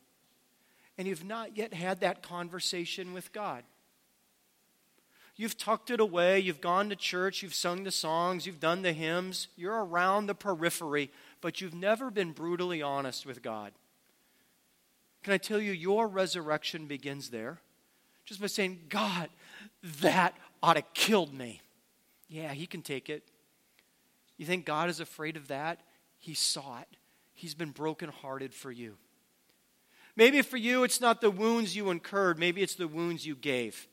and 0.96 1.08
you've 1.08 1.24
not 1.24 1.56
yet 1.56 1.74
had 1.74 2.00
that 2.00 2.22
conversation 2.22 3.12
with 3.12 3.32
God. 3.32 3.64
You've 5.36 5.58
tucked 5.58 5.90
it 5.90 6.00
away, 6.00 6.40
you've 6.40 6.62
gone 6.62 6.88
to 6.88 6.96
church, 6.96 7.42
you've 7.42 7.54
sung 7.54 7.84
the 7.84 7.90
songs, 7.90 8.46
you've 8.46 8.60
done 8.60 8.80
the 8.80 8.94
hymns, 8.94 9.48
you're 9.54 9.84
around 9.84 10.26
the 10.26 10.34
periphery, 10.34 11.10
but 11.42 11.60
you've 11.60 11.74
never 11.74 12.10
been 12.10 12.32
brutally 12.32 12.80
honest 12.80 13.26
with 13.26 13.42
God. 13.42 13.72
Can 15.22 15.34
I 15.34 15.38
tell 15.38 15.60
you, 15.60 15.72
your 15.72 16.08
resurrection 16.08 16.86
begins 16.86 17.28
there? 17.28 17.58
Just 18.24 18.40
by 18.40 18.46
saying, 18.46 18.80
God, 18.88 19.28
that 20.00 20.34
ought 20.62 20.74
to 20.74 20.82
killed 20.94 21.34
me. 21.34 21.60
Yeah, 22.28 22.52
He 22.52 22.66
can 22.66 22.80
take 22.80 23.10
it. 23.10 23.22
You 24.38 24.46
think 24.46 24.64
God 24.64 24.88
is 24.88 25.00
afraid 25.00 25.36
of 25.36 25.48
that? 25.48 25.80
He 26.18 26.32
saw 26.32 26.80
it. 26.80 26.88
He's 27.34 27.54
been 27.54 27.70
brokenhearted 27.70 28.54
for 28.54 28.72
you. 28.72 28.96
Maybe 30.16 30.40
for 30.40 30.56
you, 30.56 30.82
it's 30.82 31.00
not 31.00 31.20
the 31.20 31.30
wounds 31.30 31.76
you 31.76 31.90
incurred, 31.90 32.38
maybe 32.38 32.62
it's 32.62 32.74
the 32.74 32.88
wounds 32.88 33.26
you 33.26 33.36
gave. 33.36 33.86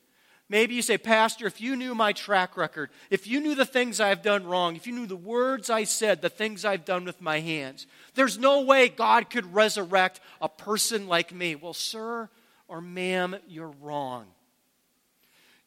Maybe 0.54 0.76
you 0.76 0.84
say, 0.84 1.00
Pastor, 1.00 1.48
if 1.48 1.60
you 1.60 1.76
knew 1.76 1.96
my 1.96 2.14
track 2.14 2.58
record, 2.58 2.92
if 3.10 3.26
you 3.26 3.40
knew 3.40 3.56
the 3.56 3.66
things 3.66 4.00
I've 4.00 4.22
done 4.22 4.46
wrong, 4.46 4.76
if 4.76 4.86
you 4.86 4.94
knew 4.94 5.08
the 5.08 5.16
words 5.16 5.72
I 5.72 5.84
said, 5.84 6.22
the 6.22 6.30
things 6.30 6.64
I've 6.64 6.86
done 6.86 7.06
with 7.06 7.20
my 7.22 7.40
hands, 7.40 7.88
there's 8.14 8.38
no 8.38 8.62
way 8.62 8.88
God 8.88 9.32
could 9.32 9.52
resurrect 9.56 10.20
a 10.40 10.48
person 10.48 11.08
like 11.08 11.34
me. 11.34 11.56
Well, 11.56 11.74
sir 11.74 12.30
or 12.68 12.82
ma'am, 12.82 13.36
you're 13.48 13.74
wrong. 13.82 14.28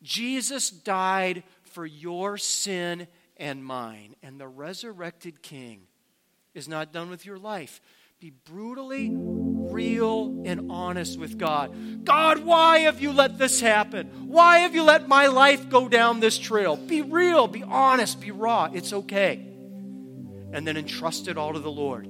Jesus 0.05 0.71
died 0.71 1.43
for 1.65 1.85
your 1.85 2.39
sin 2.39 3.09
and 3.39 3.65
mine, 3.65 4.15
and 4.23 4.39
the 4.39 4.47
resurrected 4.47 5.43
King 5.43 5.81
is 6.55 6.69
not 6.69 6.93
done 6.93 7.11
with 7.11 7.27
your 7.27 7.39
life. 7.39 7.81
Be 8.19 8.31
brutally 8.31 9.11
real 9.15 10.43
and 10.47 10.73
honest 10.73 11.19
with 11.19 11.37
God. 11.37 12.03
God, 12.03 12.39
why 12.39 12.79
have 12.79 12.99
you 12.99 13.13
let 13.13 13.37
this 13.37 13.61
happen? 13.61 14.07
Why 14.29 14.61
have 14.61 14.75
you 14.75 14.85
let 14.85 15.07
my 15.07 15.27
life 15.27 15.69
go 15.69 15.87
down 15.87 16.21
this 16.21 16.39
trail? 16.39 16.77
Be 16.77 17.03
real, 17.03 17.47
be 17.47 17.63
honest, 17.63 18.19
be 18.19 18.31
raw. 18.31 18.71
It's 18.73 18.95
okay. 18.95 19.35
And 20.51 20.67
then 20.67 20.79
entrust 20.79 21.29
it 21.29 21.37
all 21.37 21.53
to 21.53 21.59
the 21.59 21.71
Lord. 21.71 22.09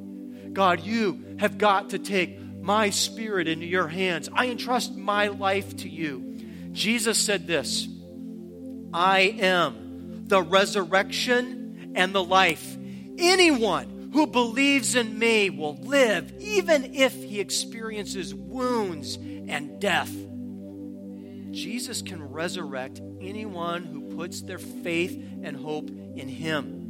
God, 0.52 0.78
you 0.78 1.38
have 1.40 1.58
got 1.58 1.90
to 1.90 1.98
take 1.98 2.38
my 2.60 2.90
spirit 2.90 3.48
into 3.48 3.66
your 3.66 3.88
hands. 3.88 4.28
I 4.32 4.46
entrust 4.46 4.94
my 4.94 5.26
life 5.26 5.76
to 5.78 5.88
you. 5.88 6.70
Jesus 6.70 7.18
said 7.18 7.48
this 7.48 7.88
I 8.94 9.34
am 9.40 10.28
the 10.28 10.40
resurrection 10.40 11.94
and 11.96 12.14
the 12.14 12.22
life. 12.22 12.76
Anyone 13.18 13.95
who 14.12 14.26
believes 14.26 14.94
in 14.94 15.18
me 15.18 15.50
will 15.50 15.76
live 15.76 16.32
even 16.40 16.94
if 16.94 17.12
he 17.14 17.40
experiences 17.40 18.34
wounds 18.34 19.16
and 19.16 19.80
death. 19.80 20.12
Jesus 21.50 22.02
can 22.02 22.22
resurrect 22.22 23.00
anyone 23.20 23.84
who 23.84 24.14
puts 24.16 24.42
their 24.42 24.58
faith 24.58 25.18
and 25.42 25.56
hope 25.56 25.88
in 25.88 26.28
him. 26.28 26.82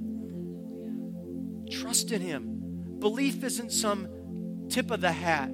Trust 1.70 2.10
in 2.12 2.20
him. 2.20 2.98
Belief 2.98 3.44
isn't 3.44 3.72
some 3.72 4.08
tip 4.68 4.90
of 4.90 5.00
the 5.00 5.12
hat, 5.12 5.50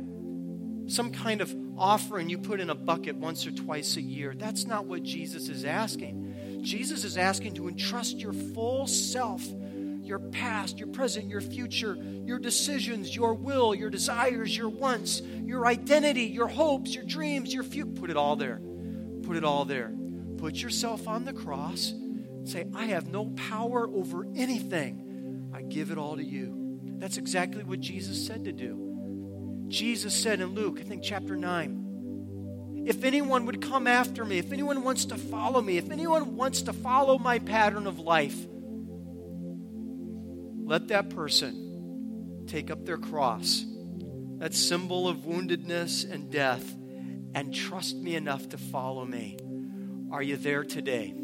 some 0.87 1.13
kind 1.13 1.41
of 1.41 1.55
offering 1.77 2.29
you 2.29 2.39
put 2.39 2.61
in 2.61 2.71
a 2.71 2.75
bucket 2.75 3.17
once 3.17 3.47
or 3.47 3.51
twice 3.51 3.97
a 3.97 4.03
year. 4.03 4.35
That's 4.37 4.67
not 4.67 4.87
what 4.87 5.03
Jesus 5.03 5.49
is 5.49 5.65
asking. 5.65 6.61
Jesus 6.63 7.05
is 7.05 7.19
asking 7.19 7.55
to 7.55 7.69
entrust 7.69 8.19
your 8.19 8.33
full 8.33 8.87
self 8.87 9.43
your 10.13 10.19
past, 10.19 10.79
your 10.79 10.89
present, 10.89 11.27
your 11.31 11.41
future, 11.41 11.97
your 12.27 12.39
decisions, 12.39 13.17
your 13.17 13.33
will, 13.33 13.75
your 13.75 13.89
desires, 13.89 14.55
your 14.55 14.69
wants, 14.69 15.23
your 15.23 15.67
identity, 15.67 16.25
your 16.25 16.49
hopes, 16.49 16.95
your 16.95 17.05
dreams, 17.05 17.55
your 17.55 17.63
future. 17.63 17.93
Put 17.99 18.11
it 18.11 18.17
all 18.19 18.37
there. 18.37 18.61
Put 19.23 19.39
it 19.39 19.45
all 19.45 19.65
there. 19.65 19.91
Put 20.37 20.57
yourself 20.57 21.09
on 21.09 21.25
the 21.25 21.33
cross. 21.33 21.95
Say, 22.45 22.67
I 22.75 22.89
have 22.89 23.09
no 23.09 23.25
power 23.37 23.89
over 23.89 24.27
anything. 24.37 25.51
I 25.55 25.63
give 25.63 25.91
it 25.91 25.97
all 25.97 26.17
to 26.17 26.23
you. 26.23 26.79
That's 26.99 27.17
exactly 27.17 27.65
what 27.65 27.81
Jesus 27.81 28.27
said 28.27 28.45
to 28.45 28.53
do. 28.53 29.65
Jesus 29.69 30.13
said 30.15 30.43
in 30.43 30.49
Luke, 30.49 30.77
I 30.79 30.83
think 30.83 31.03
chapter 31.03 31.37
9, 31.37 32.85
if 32.85 33.03
anyone 33.03 33.47
would 33.47 33.63
come 33.63 33.87
after 33.87 34.27
me, 34.27 34.37
if 34.37 34.53
anyone 34.53 34.83
wants 34.85 35.07
to 35.07 35.17
follow 35.17 35.63
me, 35.63 35.79
if 35.79 35.91
anyone 35.91 36.37
wants 36.37 36.61
to 36.63 36.75
follow 36.75 37.17
my 37.17 37.39
pattern 37.39 37.87
of 37.87 37.99
life, 37.99 38.37
let 40.65 40.89
that 40.89 41.11
person 41.11 42.45
take 42.47 42.71
up 42.71 42.85
their 42.85 42.99
cross, 42.99 43.65
that 44.39 44.55
symbol 44.55 45.09
of 45.09 45.19
woundedness 45.19 46.11
and 46.11 46.31
death, 46.31 46.75
and 47.35 47.55
trust 47.55 47.97
me 47.97 48.15
enough 48.15 48.49
to 48.51 48.59
follow 48.59 49.05
me. 49.05 49.37
Are 50.11 50.23
you 50.23 50.37
there 50.37 50.65
today? 50.65 51.15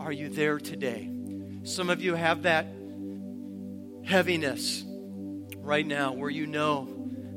Are 0.00 0.12
you 0.12 0.28
there 0.28 0.58
today? 0.58 1.10
Some 1.64 1.90
of 1.90 2.02
you 2.02 2.14
have 2.14 2.42
that 2.42 2.66
heaviness 4.04 4.84
right 5.58 5.86
now 5.86 6.12
where 6.12 6.30
you 6.30 6.46
know 6.46 6.88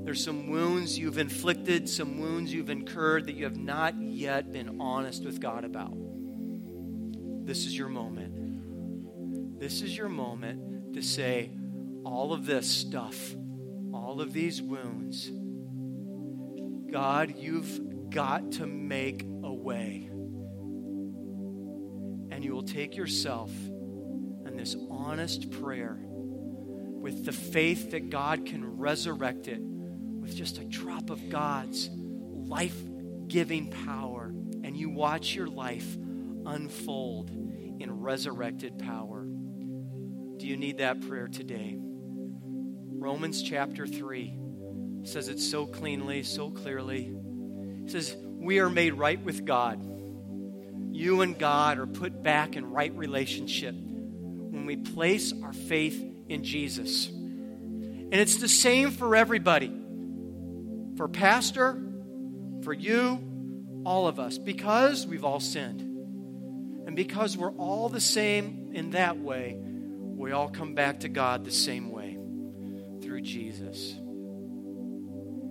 there's 0.03 0.23
some 0.23 0.49
wounds 0.49 0.97
you've 0.97 1.17
inflicted, 1.17 1.89
some 1.89 2.19
wounds 2.19 2.53
you've 2.53 2.69
incurred 2.69 3.27
that 3.27 3.35
you 3.35 3.43
have 3.43 3.57
not 3.57 3.99
yet 3.99 4.51
been 4.51 4.79
honest 4.79 5.23
with 5.23 5.39
God 5.39 5.63
about. 5.63 5.93
This 7.45 7.65
is 7.65 7.77
your 7.77 7.89
moment. 7.89 9.59
This 9.59 9.81
is 9.81 9.95
your 9.95 10.09
moment 10.09 10.74
to 10.95 11.01
say, 11.01 11.51
all 12.05 12.31
of 12.31 12.45
this 12.45 12.69
stuff, 12.69 13.35
all 13.93 14.21
of 14.21 14.31
these 14.31 14.61
wounds, 14.61 15.29
God, 16.89 17.35
you've 17.35 18.09
got 18.09 18.53
to 18.53 18.65
make 18.65 19.23
a 19.43 19.53
way. 19.53 20.09
And 22.31 22.45
you 22.45 22.53
will 22.53 22.63
take 22.63 22.95
yourself 22.95 23.51
and 24.45 24.57
this 24.57 24.77
honest 24.89 25.51
prayer 25.51 25.99
with 25.99 27.25
the 27.25 27.33
faith 27.33 27.91
that 27.91 28.09
God 28.09 28.45
can 28.45 28.77
resurrect 28.77 29.49
it 29.49 29.59
with 29.59 30.33
just 30.33 30.59
a 30.59 30.63
drop 30.63 31.09
of 31.09 31.29
God's 31.29 31.89
life 31.91 32.77
giving 33.27 33.69
power. 33.69 34.27
And 34.63 34.77
you 34.77 34.89
watch 34.91 35.35
your 35.35 35.47
life 35.47 35.97
unfold 36.45 37.31
in 37.31 37.99
resurrected 37.99 38.79
power. 38.79 39.24
Do 40.37 40.47
you 40.47 40.57
need 40.57 40.79
that 40.79 41.07
prayer 41.07 41.27
today? 41.27 41.77
Romans 41.77 43.41
chapter 43.41 43.87
3 43.87 44.37
says 45.03 45.29
it 45.29 45.39
so 45.39 45.65
cleanly, 45.65 46.23
so 46.23 46.49
clearly. 46.49 47.15
It 47.85 47.91
says, 47.91 48.15
We 48.19 48.59
are 48.59 48.69
made 48.69 48.95
right 48.95 49.21
with 49.23 49.45
God. 49.45 49.79
You 50.91 51.21
and 51.21 51.37
God 51.37 51.77
are 51.77 51.87
put 51.87 52.23
back 52.23 52.55
in 52.55 52.71
right 52.71 52.93
relationship 52.95 53.75
when 53.75 54.65
we 54.65 54.75
place 54.77 55.33
our 55.43 55.53
faith 55.53 56.03
in 56.27 56.43
Jesus. 56.43 57.07
And 57.07 58.13
it's 58.13 58.37
the 58.37 58.49
same 58.49 58.91
for 58.91 59.15
everybody 59.15 59.71
for 60.97 61.07
pastor, 61.07 61.81
for 62.63 62.73
you, 62.73 63.81
all 63.85 64.07
of 64.07 64.19
us, 64.19 64.37
because 64.37 65.05
we've 65.05 65.25
all 65.25 65.39
sinned. 65.39 65.81
And 66.87 66.95
because 66.95 67.35
we're 67.35 67.51
all 67.51 67.89
the 67.89 68.01
same 68.01 68.71
in 68.73 68.91
that 68.91 69.17
way, 69.17 69.59
we 70.15 70.31
all 70.31 70.49
come 70.49 70.73
back 70.73 71.01
to 71.01 71.09
God 71.09 71.43
the 71.43 71.51
same 71.51 71.91
way 71.91 72.17
through 73.01 73.21
Jesus. 73.21 73.95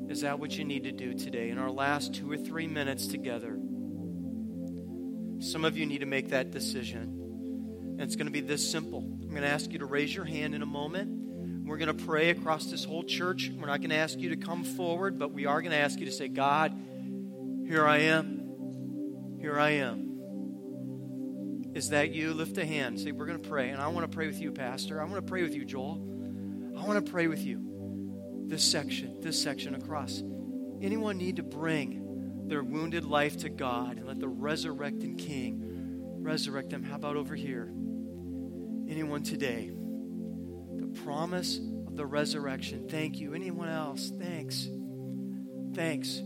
Is 0.09 0.23
that 0.23 0.39
what 0.39 0.57
you 0.57 0.65
need 0.65 0.85
to 0.85 0.93
do 0.93 1.15
today 1.15 1.51
in 1.51 1.59
our 1.59 1.71
last 1.71 2.15
two 2.15 2.31
or 2.31 2.37
three 2.37 2.67
minutes 2.67 3.07
together? 3.07 3.59
Some 5.41 5.65
of 5.65 5.77
you 5.77 5.87
need 5.87 5.99
to 5.99 6.07
make 6.07 6.31
that 6.31 6.51
decision. 6.51 7.03
And 7.93 8.01
it's 8.01 8.17
going 8.17 8.27
to 8.27 8.33
be 8.33 8.41
this 8.41 8.69
simple. 8.69 9.01
I'm 9.01 9.31
going 9.31 9.43
to 9.43 9.49
ask 9.49 9.73
you 9.73 9.79
to 9.81 9.87
raise 9.87 10.15
your 10.15 10.25
hand 10.25 10.55
in 10.55 10.63
a 10.63 10.67
moment. 10.67 11.67
We're 11.67 11.79
going 11.79 11.97
to 11.97 12.05
pray 12.05 12.31
across 12.31 12.67
this 12.67 12.85
whole 12.85 13.03
church. 13.03 13.51
We're 13.55 13.67
not 13.67 13.81
going 13.81 13.91
to 13.91 13.97
ask 13.97 14.19
you 14.19 14.31
to 14.31 14.37
come 14.37 14.65
forward, 14.65 15.19
but 15.19 15.33
we 15.33 15.47
are 15.47 15.61
going 15.63 15.73
to 15.73 15.79
ask 15.79 15.99
you 15.99 16.07
to 16.07 16.13
say, 16.13 16.29
God, 16.29 16.75
here 17.67 17.87
I 17.87 17.99
am. 17.99 19.39
Here 19.41 19.59
I 19.59 19.71
am. 19.71 20.14
Is 21.75 21.89
that 21.91 22.15
you? 22.15 22.33
Lift 22.33 22.57
a 22.59 22.65
hand. 22.65 23.01
Say, 23.01 23.11
We're 23.11 23.27
going 23.27 23.43
to 23.43 23.49
pray. 23.49 23.71
And 23.71 23.83
I 23.83 23.89
want 23.89 24.11
to 24.11 24.15
pray 24.15 24.29
with 24.29 24.41
you, 24.41 24.53
Pastor. 24.53 25.01
I 25.01 25.05
want 25.05 25.17
to 25.17 25.23
pray 25.23 25.43
with 25.43 25.55
you, 25.55 25.65
Joel. 25.65 26.01
I 26.79 26.87
want 26.87 27.05
to 27.05 27.11
pray 27.11 27.27
with 27.27 27.45
you. 27.45 28.45
This 28.47 28.63
section, 28.63 29.21
this 29.21 29.43
section 29.43 29.75
across. 29.75 30.23
Anyone 30.81 31.19
need 31.19 31.37
to 31.37 31.43
bring 31.43 32.47
their 32.47 32.63
wounded 32.63 33.05
life 33.05 33.39
to 33.39 33.49
God 33.49 33.97
and 33.97 34.07
let 34.07 34.21
the 34.21 34.29
resurrected 34.29 35.19
King 35.19 35.63
resurrect 36.19 36.71
them? 36.71 36.85
How 36.85 36.97
about 36.97 37.17
over 37.17 37.35
here? 37.35 37.73
Anyone 38.89 39.23
today? 39.23 39.71
The 40.77 40.87
promise 41.03 41.59
of 41.87 41.97
the 41.97 42.07
resurrection. 42.07 42.89
Thank 42.89 43.19
you. 43.19 43.35
Anyone 43.35 43.69
else? 43.69 44.13
Thanks. 44.17 44.69
Thanks. 45.75 46.23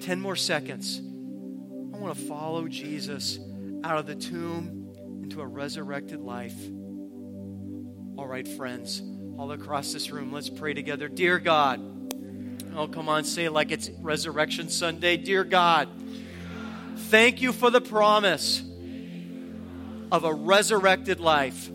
10 0.00 0.20
more 0.20 0.36
seconds. 0.36 1.00
I 1.00 1.98
want 1.98 2.16
to 2.16 2.24
follow 2.26 2.68
Jesus 2.68 3.38
out 3.82 3.98
of 3.98 4.06
the 4.06 4.14
tomb 4.14 4.92
into 5.22 5.40
a 5.40 5.46
resurrected 5.46 6.20
life. 6.20 6.56
All 8.16 8.26
right, 8.26 8.46
friends, 8.46 9.02
all 9.38 9.52
across 9.52 9.92
this 9.92 10.10
room, 10.10 10.32
let's 10.32 10.50
pray 10.50 10.74
together. 10.74 11.08
Dear 11.08 11.38
God, 11.38 11.80
oh, 12.76 12.88
come 12.88 13.08
on, 13.08 13.24
say 13.24 13.44
it 13.44 13.52
like 13.52 13.70
it's 13.70 13.88
Resurrection 14.00 14.68
Sunday. 14.68 15.16
Dear 15.16 15.44
God, 15.44 15.88
thank 16.96 17.40
you 17.40 17.52
for 17.52 17.70
the 17.70 17.80
promise 17.80 18.62
of 20.12 20.24
a 20.24 20.34
resurrected 20.34 21.20
life. 21.20 21.70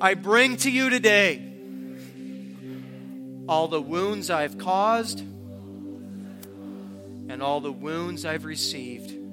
I 0.00 0.14
bring 0.14 0.56
to 0.58 0.70
you 0.70 0.90
today 0.90 1.50
all 3.48 3.68
the 3.68 3.80
wounds 3.80 4.30
I've 4.30 4.58
caused 4.58 5.20
and 7.28 7.42
all 7.42 7.60
the 7.60 7.72
wounds 7.72 8.24
I've 8.24 8.44
received. 8.44 9.23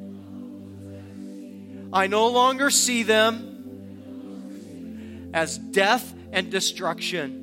I 1.94 2.08
no 2.08 2.28
longer 2.28 2.70
see 2.70 3.04
them 3.04 3.48
as 5.34 5.58
death 5.58 6.14
and 6.32 6.50
destruction, 6.50 7.38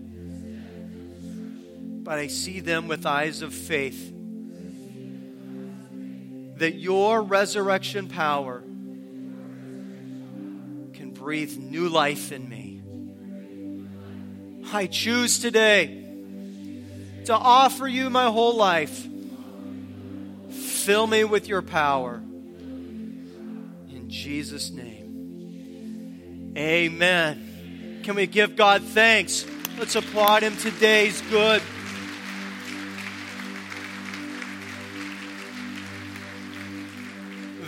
but 2.03 2.19
I 2.19 2.29
see 2.29 2.61
them 2.61 2.89
with 2.89 3.05
eyes 3.05 3.43
of 3.43 3.53
faith. 3.53 4.15
That 6.59 6.75
your 6.75 7.23
resurrection 7.23 8.09
power 8.09 8.61
can 10.93 11.13
breathe 11.15 11.57
new 11.57 11.89
life 11.89 12.33
in 12.33 12.49
me. 12.49 12.81
I 14.73 14.87
choose 14.87 15.39
today 15.39 16.05
to 17.27 17.35
offer 17.35 17.87
you 17.87 18.11
my 18.11 18.31
whole 18.31 18.57
life. 18.57 19.07
Fill 20.51 21.07
me 21.07 21.25
with 21.25 21.47
your 21.49 21.63
power. 21.63 22.23
Jesus' 24.09 24.71
name. 24.71 26.55
Amen. 26.57 28.01
Can 28.03 28.15
we 28.17 28.27
give 28.27 28.57
God 28.57 28.83
thanks? 28.83 29.47
Let's 29.79 29.95
applaud 29.95 30.43
him 30.43 30.57
Today's 30.57 31.21
good. 31.23 31.63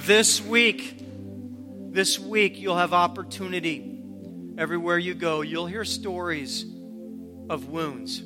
This 0.07 0.42
week, 0.42 0.96
this 1.92 2.18
week, 2.18 2.59
you'll 2.59 2.79
have 2.79 2.92
opportunity. 2.92 4.03
Everywhere 4.59 4.98
you 4.98 5.14
go, 5.14 5.42
you'll 5.42 5.66
hear 5.66 5.85
stories 5.85 6.64
of 7.48 7.68
wounds. 7.68 8.22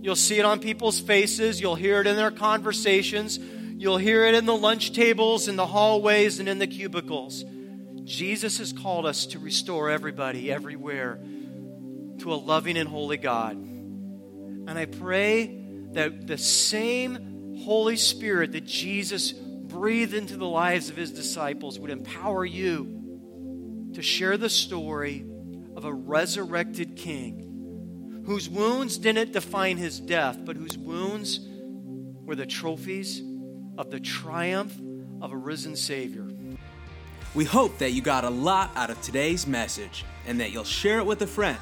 You'll 0.00 0.16
see 0.16 0.38
it 0.38 0.44
on 0.44 0.60
people's 0.60 1.00
faces, 1.00 1.60
you'll 1.60 1.74
hear 1.74 2.00
it 2.00 2.06
in 2.06 2.16
their 2.16 2.30
conversations, 2.30 3.38
you'll 3.78 3.98
hear 3.98 4.24
it 4.24 4.34
in 4.34 4.46
the 4.46 4.56
lunch 4.56 4.92
tables, 4.92 5.48
in 5.48 5.56
the 5.56 5.66
hallways, 5.66 6.40
and 6.40 6.48
in 6.48 6.58
the 6.58 6.66
cubicles. 6.66 7.44
Jesus 8.04 8.58
has 8.58 8.72
called 8.72 9.04
us 9.04 9.26
to 9.26 9.38
restore 9.38 9.90
everybody, 9.90 10.50
everywhere, 10.50 11.18
to 12.18 12.32
a 12.32 12.36
loving 12.36 12.78
and 12.78 12.88
holy 12.88 13.16
God. 13.16 13.56
And 13.56 14.70
I 14.70 14.86
pray 14.86 15.62
that 15.92 16.26
the 16.26 16.38
same 16.38 17.58
Holy 17.64 17.96
Spirit 17.96 18.52
that 18.52 18.64
Jesus 18.64 19.32
breathed 19.32 20.14
into 20.14 20.36
the 20.36 20.46
lives 20.46 20.88
of 20.88 20.96
his 20.96 21.12
disciples 21.12 21.78
would 21.78 21.90
empower 21.90 22.44
you 22.44 23.90
to 23.94 24.02
share 24.02 24.36
the 24.36 24.50
story 24.50 25.24
of 25.74 25.84
a 25.84 25.92
resurrected 25.92 26.96
king 26.96 28.22
whose 28.24 28.48
wounds 28.48 28.98
didn't 28.98 29.32
define 29.32 29.76
his 29.76 30.00
death, 30.00 30.38
but 30.44 30.56
whose 30.56 30.76
wounds 30.76 31.40
were 32.24 32.34
the 32.34 32.46
trophies 32.46 33.22
of 33.78 33.90
the 33.90 34.00
triumph 34.00 34.74
of 35.20 35.32
a 35.32 35.36
risen 35.36 35.76
Savior. 35.76 36.26
We 37.34 37.44
hope 37.44 37.78
that 37.78 37.92
you 37.92 38.00
got 38.00 38.24
a 38.24 38.30
lot 38.30 38.70
out 38.74 38.90
of 38.90 39.00
today's 39.02 39.46
message 39.46 40.04
and 40.26 40.40
that 40.40 40.52
you'll 40.52 40.64
share 40.64 40.98
it 40.98 41.06
with 41.06 41.20
a 41.22 41.26
friend. 41.26 41.58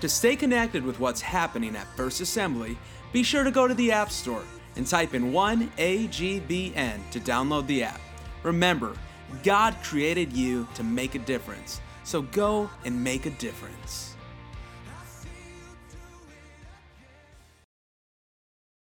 To 0.00 0.08
stay 0.08 0.36
connected 0.36 0.84
with 0.84 0.98
what's 0.98 1.20
happening 1.20 1.76
at 1.76 1.86
First 1.96 2.20
Assembly, 2.20 2.76
be 3.12 3.22
sure 3.22 3.44
to 3.44 3.50
go 3.50 3.68
to 3.68 3.74
the 3.74 3.92
App 3.92 4.10
Store 4.10 4.42
and 4.76 4.86
type 4.86 5.14
in 5.14 5.32
1AGBN 5.32 7.10
to 7.10 7.20
download 7.20 7.66
the 7.66 7.84
app. 7.84 8.00
Remember, 8.42 8.96
God 9.42 9.76
created 9.82 10.32
you 10.32 10.66
to 10.74 10.82
make 10.82 11.14
a 11.14 11.20
difference, 11.20 11.80
so 12.02 12.22
go 12.22 12.68
and 12.84 13.02
make 13.02 13.26
a 13.26 13.30
difference. 13.30 14.13